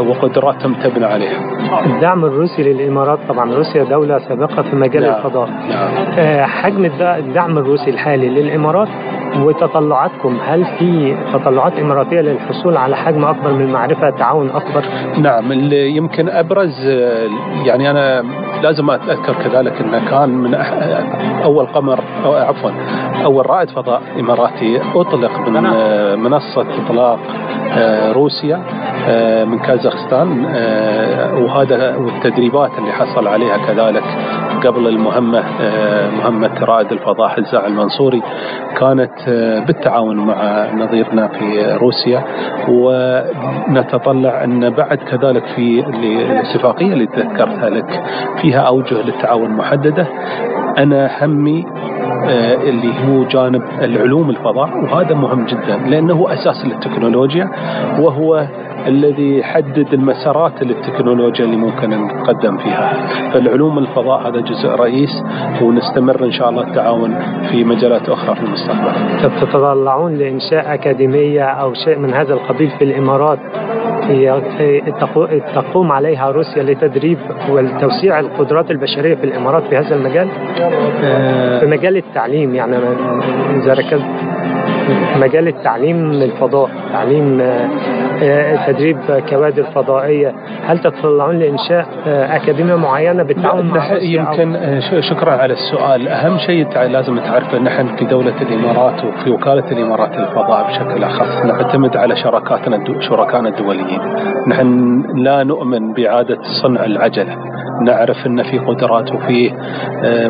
[0.06, 1.38] وقدراتهم تبنى عليها.
[1.86, 5.14] الدعم الروسي للإمارات طبعا روسيا دولة سابقة في مجال نعم.
[5.14, 5.48] الفضاء.
[5.48, 6.46] نعم.
[6.46, 8.88] حجم الدعم الروسي الحالي للإمارات
[9.38, 14.84] وتطلعاتكم هل في تطلعات إماراتية للحصول على حجم أكبر من المعرفة تعاون أكبر؟
[15.18, 16.86] نعم اللي يمكن أبرز
[17.64, 18.22] يعني أنا
[18.62, 20.54] لازم أذكر كذلك أنه كان من
[21.44, 22.70] أول قمر أو عفوا
[23.24, 25.62] أول رائد فضاء إماراتي أطلق من
[26.22, 27.18] منصة إطلاق
[27.72, 28.62] آه، روسيا
[29.08, 34.04] آه، من كازاخستان آه، وهذا والتدريبات اللي حصل عليها كذلك
[34.66, 35.44] قبل المهمة
[36.16, 38.22] مهمة رائد الفضاء حزاع المنصوري
[38.76, 39.19] كانت
[39.66, 42.24] بالتعاون مع نظيرنا في روسيا
[42.68, 48.02] ونتطلع أن بعد كذلك في الاتفاقية اللي ذكرتها لك
[48.42, 50.06] فيها أوجه للتعاون محددة
[50.78, 51.66] أنا همي
[52.28, 57.50] آه، اللي هو جانب العلوم الفضاء وهذا مهم جدا لأنه أساس للتكنولوجيا
[57.98, 58.46] وهو
[58.86, 62.92] الذي يحدد المسارات للتكنولوجيا اللي ممكن نتقدم فيها.
[63.32, 65.22] فالعلوم الفضاء هذا جزء رئيس
[65.62, 67.14] ونستمر إن شاء الله التعاون
[67.50, 68.92] في مجالات أخرى في المستقبل.
[69.22, 73.38] تتطلعون لإنشاء أكاديمية أو شيء من هذا القبيل في الإمارات؟
[75.54, 77.18] تقوم عليها روسيا لتدريب
[77.50, 80.28] وتوسيع القدرات البشرية في الإمارات في هذا المجال؟
[81.60, 82.76] في مجال التعليم يعني
[83.56, 84.04] إذا ركزت.
[85.20, 87.68] مجال التعليم الفضاء تعليم آه،
[88.66, 88.98] تدريب
[89.30, 90.34] كوادر فضائية.
[90.66, 96.08] هل تتطلعون لإنشاء آه، أكاديمية معينة بالتعاون مع يمكن آه، شكرا على السؤال.
[96.08, 101.96] أهم شيء لازم تعرفه نحن في دولة الإمارات وفي وكالة الإمارات للفضاء بشكل أخص نعتمد
[101.96, 104.00] على شراكاتنا شركائنا الدوليين.
[104.48, 107.36] نحن لا نؤمن بإعادة صنع العجلة.
[107.82, 109.52] نعرف أن في قدرات وفي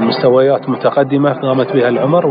[0.01, 2.27] مستويات متقدمة قامت بها العمر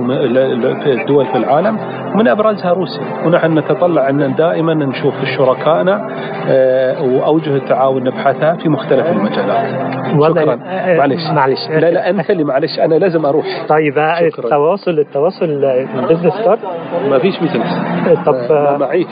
[0.83, 1.77] في الدول في العالم.
[2.15, 3.03] من أبرزها روسيا.
[3.25, 5.13] ونحن نتطلع أن دائما نشوف
[5.53, 6.07] شركائنا
[6.47, 9.89] آه، وأوجه التعاون نبحثها في مختلف المجالات.
[10.31, 10.53] شكرا.
[10.65, 13.45] آه، معلش معلش لا لا انت اللي معلش أنا لازم أروح.
[13.69, 15.61] طيب آه، التواصل التواصل
[16.09, 16.59] business card؟
[17.09, 17.67] ما فيش business
[18.25, 19.07] طب ما معيش.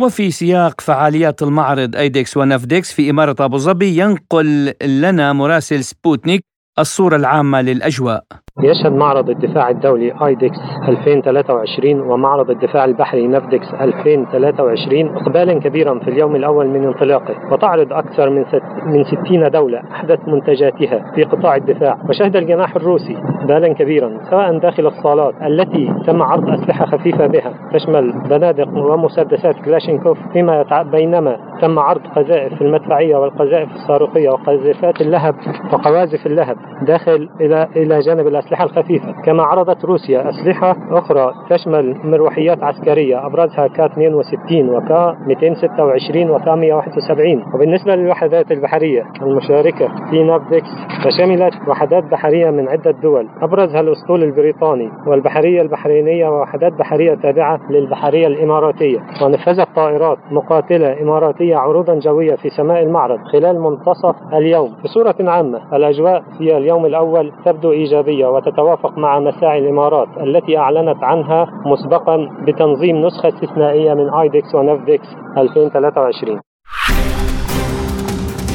[0.00, 6.42] وفي سياق فعاليات المعرض ايدكس ونفدكس في إمارة أبو ظبي ينقل لنا مراسل سبوتنيك
[6.78, 8.22] الصورة العامة للأجواء.
[8.62, 16.36] يشهد معرض الدفاع الدولي ايدكس 2023 ومعرض الدفاع البحري نفدكس 2023 إقبالا كبيرا في اليوم
[16.36, 17.34] الأول من انطلاقه.
[17.52, 18.44] وتعرض أكثر من
[18.86, 21.98] من 60 دولة أحدث منتجاتها في قطاع الدفاع.
[22.08, 27.52] وشهد الجناح الروسي إقبالا كبيرا سواء داخل الصالات التي تم عرض أسلحة خفيفة بها.
[27.72, 30.82] تشمل بنادق ومسدسات كلاشينكوف فيما.
[30.92, 35.34] بينما تم عرض قذائف المدفعية والقذائف الصاروخية وقذيفات اللهب
[35.72, 38.45] وقواذف اللهب داخل إلى إلى جانب الأسلحة.
[38.46, 39.12] الأسلحة الخفيفة.
[39.24, 47.44] كما عرضت روسيا أسلحة أخرى تشمل مروحيات عسكرية أبرزها كا 62 وكا 226 وكا 171
[47.54, 50.68] وبالنسبة للوحدات البحرية المشاركة في نافدكس
[51.04, 53.28] فشملت وحدات بحرية من عدة دول.
[53.42, 58.98] أبرزها الأسطول البريطاني والبحرية البحرينية ووحدات بحرية تابعة للبحرية الإماراتية.
[59.24, 64.70] ونفذت طائرات مقاتلة إماراتية عروضا جوية في سماء المعرض خلال منتصف اليوم.
[64.84, 71.46] بصورة عامة الأجواء في اليوم الأول تبدو إيجابية وتتوافق مع مساعي الإمارات التي أعلنت عنها
[71.66, 72.16] مسبقا
[72.46, 75.08] بتنظيم نسخة استثنائية من آيدكس ونفدكس
[75.38, 76.40] 2023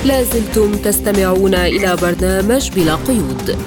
[0.05, 3.57] لازلتم تستمعون إلى برنامج بلا قيود.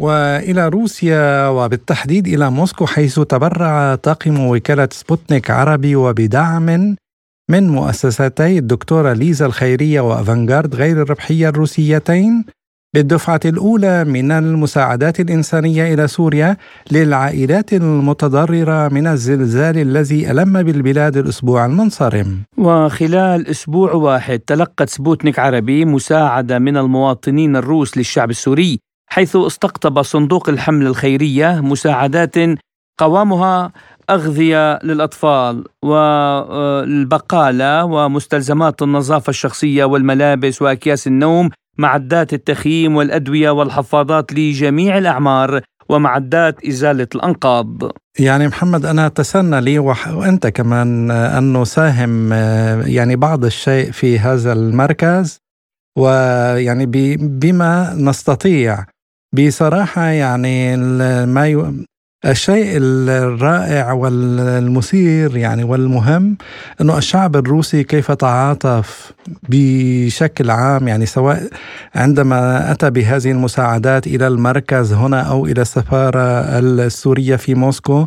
[0.00, 6.96] وإلى روسيا وبالتحديد إلى موسكو حيث تبرع طاقم وكالة سبوتنيك عربي وبدعم
[7.50, 12.44] من مؤسستي الدكتورة ليزا الخيرية وأفانغارد غير الربحية الروسيتين.
[12.98, 16.56] بالدفعة الأولى من المساعدات الإنسانية إلى سوريا
[16.92, 22.42] للعائلات المتضررة من الزلزال الذي ألم بالبلاد الأسبوع المنصرم.
[22.58, 28.78] وخلال أسبوع واحد تلقت سبوتنيك عربي مساعدة من المواطنين الروس للشعب السوري
[29.10, 32.34] حيث استقطب صندوق الحمل الخيرية مساعدات
[32.98, 33.72] قوامها
[34.10, 45.60] أغذية للأطفال والبقالة ومستلزمات النظافة الشخصية والملابس وأكياس النوم معدات التخييم والأدوية والحفاضات لجميع الأعمار
[45.88, 47.92] ومعدات إزالة الأنقاض.
[48.18, 52.32] يعني محمد أنا أتسنى لي وأنت كمان أن نساهم
[52.86, 55.38] يعني بعض الشيء في هذا المركز.
[55.98, 58.84] ويعني بما نستطيع
[59.32, 60.76] بصراحة يعني
[61.26, 61.84] ما
[62.24, 66.36] الشيء الرائع والمثير يعني والمهم
[66.80, 69.12] إنه الشعب الروسي كيف تعاطف
[69.48, 71.48] بشكل عام يعني سواء
[71.94, 76.20] عندما أتى بهذه المساعدات إلى المركز هنا أو إلى السفارة
[76.58, 78.06] السورية في موسكو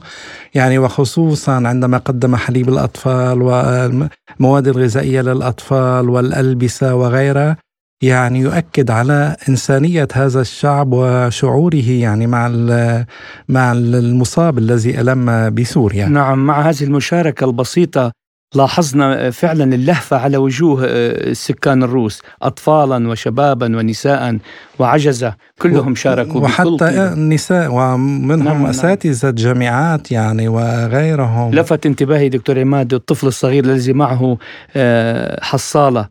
[0.55, 7.57] يعني وخصوصا عندما قدم حليب الأطفال والمواد الغذائية للأطفال والألبسة وغيرها
[8.01, 12.47] يعني يؤكد على إنسانية هذا الشعب وشعوره يعني مع
[13.49, 16.05] مع المصاب الذي ألم بسوريا.
[16.05, 18.11] نعم مع هذه المشاركة البسيطة
[18.55, 24.37] لاحظنا فعلا اللهفة على وجوه السكان الروس أطفالا وشبابا ونساء
[24.79, 28.65] وعجزة كلهم شاركوا وحتى النساء ومنهم نعم, نعم.
[28.65, 29.35] أساتذة نعم.
[29.35, 34.37] جامعات يعني وغيرهم لفت انتباهي دكتور عماد الطفل الصغير الذي معه
[34.75, 36.07] آه، حصالة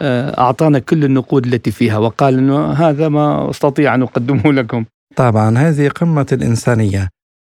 [0.00, 4.84] آه، أعطانا كل النقود التي فيها وقال أنه هذا ما أستطيع أن أقدمه لكم.
[5.16, 7.08] طبعا هذه قمة الإنسانية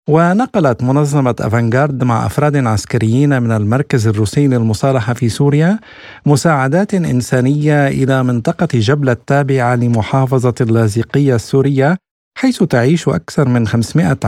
[0.09, 5.78] ونقلت منظمة أفانغارد مع أفراد عسكريين من المركز الروسي للمصالحة في سوريا
[6.26, 11.97] مساعدات إنسانية إلى منطقة جبلة التابعة لمحافظة اللاذقية السورية
[12.35, 14.18] حيث تعيش أكثر من 500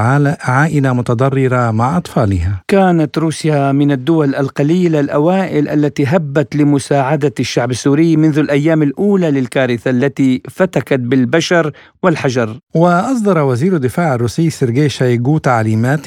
[0.41, 2.63] عائلة متضررة مع أطفالها.
[2.69, 9.91] كانت روسيا من الدول القليلة الأوائل التي هبت لمساعدة الشعب السوري منذ الأيام الأولى للكارثة
[9.91, 12.59] التي فتكت بالبشر والحجر.
[12.75, 16.07] وأصدر وزير الدفاع الروسي سيرجي شايغو تعليمات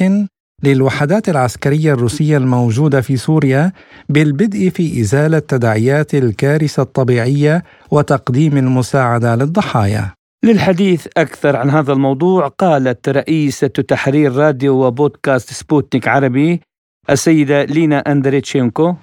[0.64, 3.72] للوحدات العسكرية الروسية الموجودة في سوريا
[4.10, 10.17] بالبدء في إزالة تداعيات الكارثة الطبيعية وتقديم المساعدة للضحايا.
[10.44, 16.62] للحديث أكثر عن هذا الموضوع قالت رئيسة تحرير راديو وبودكاست سبوتنيك عربي
[17.10, 18.96] السيدة لينا أندريتشينكو.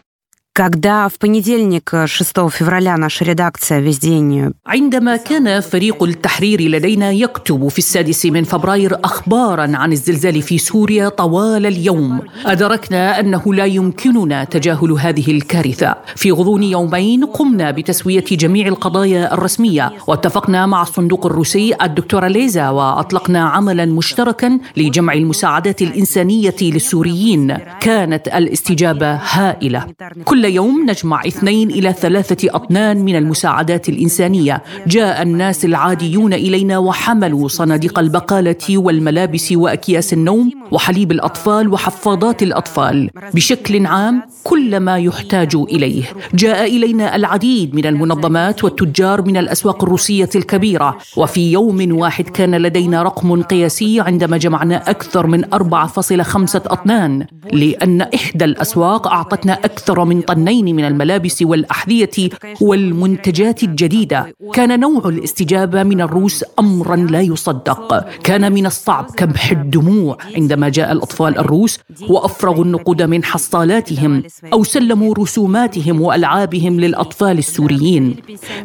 [0.59, 4.51] Когда в понедельник, 6 февраля, наша редакция весь день...
[4.65, 11.09] عندما كان فريق التحرير لدينا يكتب في السادس من فبراير أخبارا عن الزلزال في سوريا
[11.09, 18.67] طوال اليوم أدركنا أنه لا يمكننا تجاهل هذه الكارثة في غضون يومين قمنا بتسوية جميع
[18.67, 27.57] القضايا الرسمية واتفقنا مع الصندوق الروسي الدكتورة ليزا وأطلقنا عملا مشتركا لجمع المساعدات الإنسانية للسوريين
[27.81, 29.85] كانت الاستجابة هائلة
[30.25, 34.62] كل كل يوم نجمع اثنين إلى ثلاثة أطنان من المساعدات الإنسانية.
[34.86, 43.10] جاء الناس العاديون إلينا وحملوا صناديق البقالة والملابس وأكياس النوم وحليب الأطفال وحفاضات الأطفال.
[43.34, 46.02] بشكل عام كل ما يحتاج إليه.
[46.34, 50.98] جاء إلينا العديد من المنظمات والتجار من الأسواق الروسية الكبيرة.
[51.16, 57.26] وفي يوم واحد كان لدينا رقم قياسي عندما جمعنا أكثر من 4.5 أطنان.
[57.52, 62.30] لأن إحدى الأسواق أعطتنا أكثر من طنين من الملابس والأحذية
[62.60, 64.34] والمنتجات الجديدة.
[64.52, 68.08] كان نوع الاستجابة من الروس أمرا لا يصدق.
[68.22, 70.18] كان من الصعب كبح الدموع.
[70.36, 71.78] عندما جاء الأطفال الروس
[72.08, 74.22] وأفرغوا النقود من حصالاتهم
[74.52, 78.16] أو سلموا رسوماتهم وألعابهم للأطفال السوريين.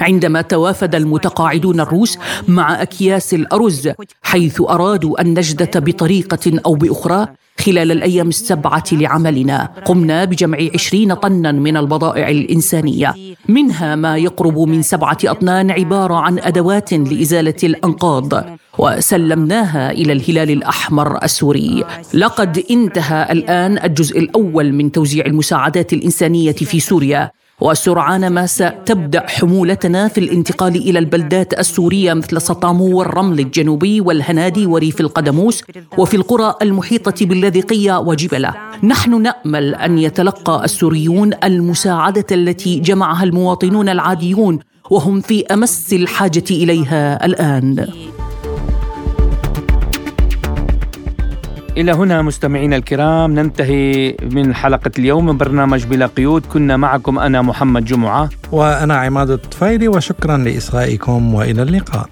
[0.02, 2.18] عندما توافد المتقاعدون الروس
[2.48, 3.90] مع أكياس الأرز
[4.22, 7.28] حيث أرادوا النجدة بطريقة أو بأخرى
[7.60, 13.16] خلال الأيام السبعة لعملنا قمنا بجمع عشرين طنا من البضائع الإنسانية.
[13.48, 18.46] منها ما يقرب من سبعة أطنان عبارة عن أدوات لإزالة الأنقاض.
[18.78, 21.84] وسلمناها إلى الهلال الأحمر السوري.
[22.14, 27.32] لقد انتهى الآن الجزء الأول من توزيع المساعدات الإنسانية في سوريا.
[27.62, 35.02] وسرعان ما ستبدأ حمولتنا في الانتقال إلى البلدات السورية مثل سطامو والرمل الجنوبي والهنادي وريف
[35.02, 35.64] القدموس
[35.98, 38.54] وفي القرى المحيطة باللاذقيه وجبله
[38.84, 47.26] نحن نأمل أن يتلقى السوريون المساعدة التي جمعها المواطنون العاديون وهم في أمس الحاجة إليها
[47.26, 47.88] الآن.
[51.80, 56.46] إلى هنا مستمعينا الكرام ننتهي من حلقة اليوم من برنامج بلا قيود.
[56.46, 58.30] كنا معكم أنا محمد جمعة.
[58.52, 62.10] وأنا عماد الطفيلي وشكرا لإصغائكم وإلى اللقاء.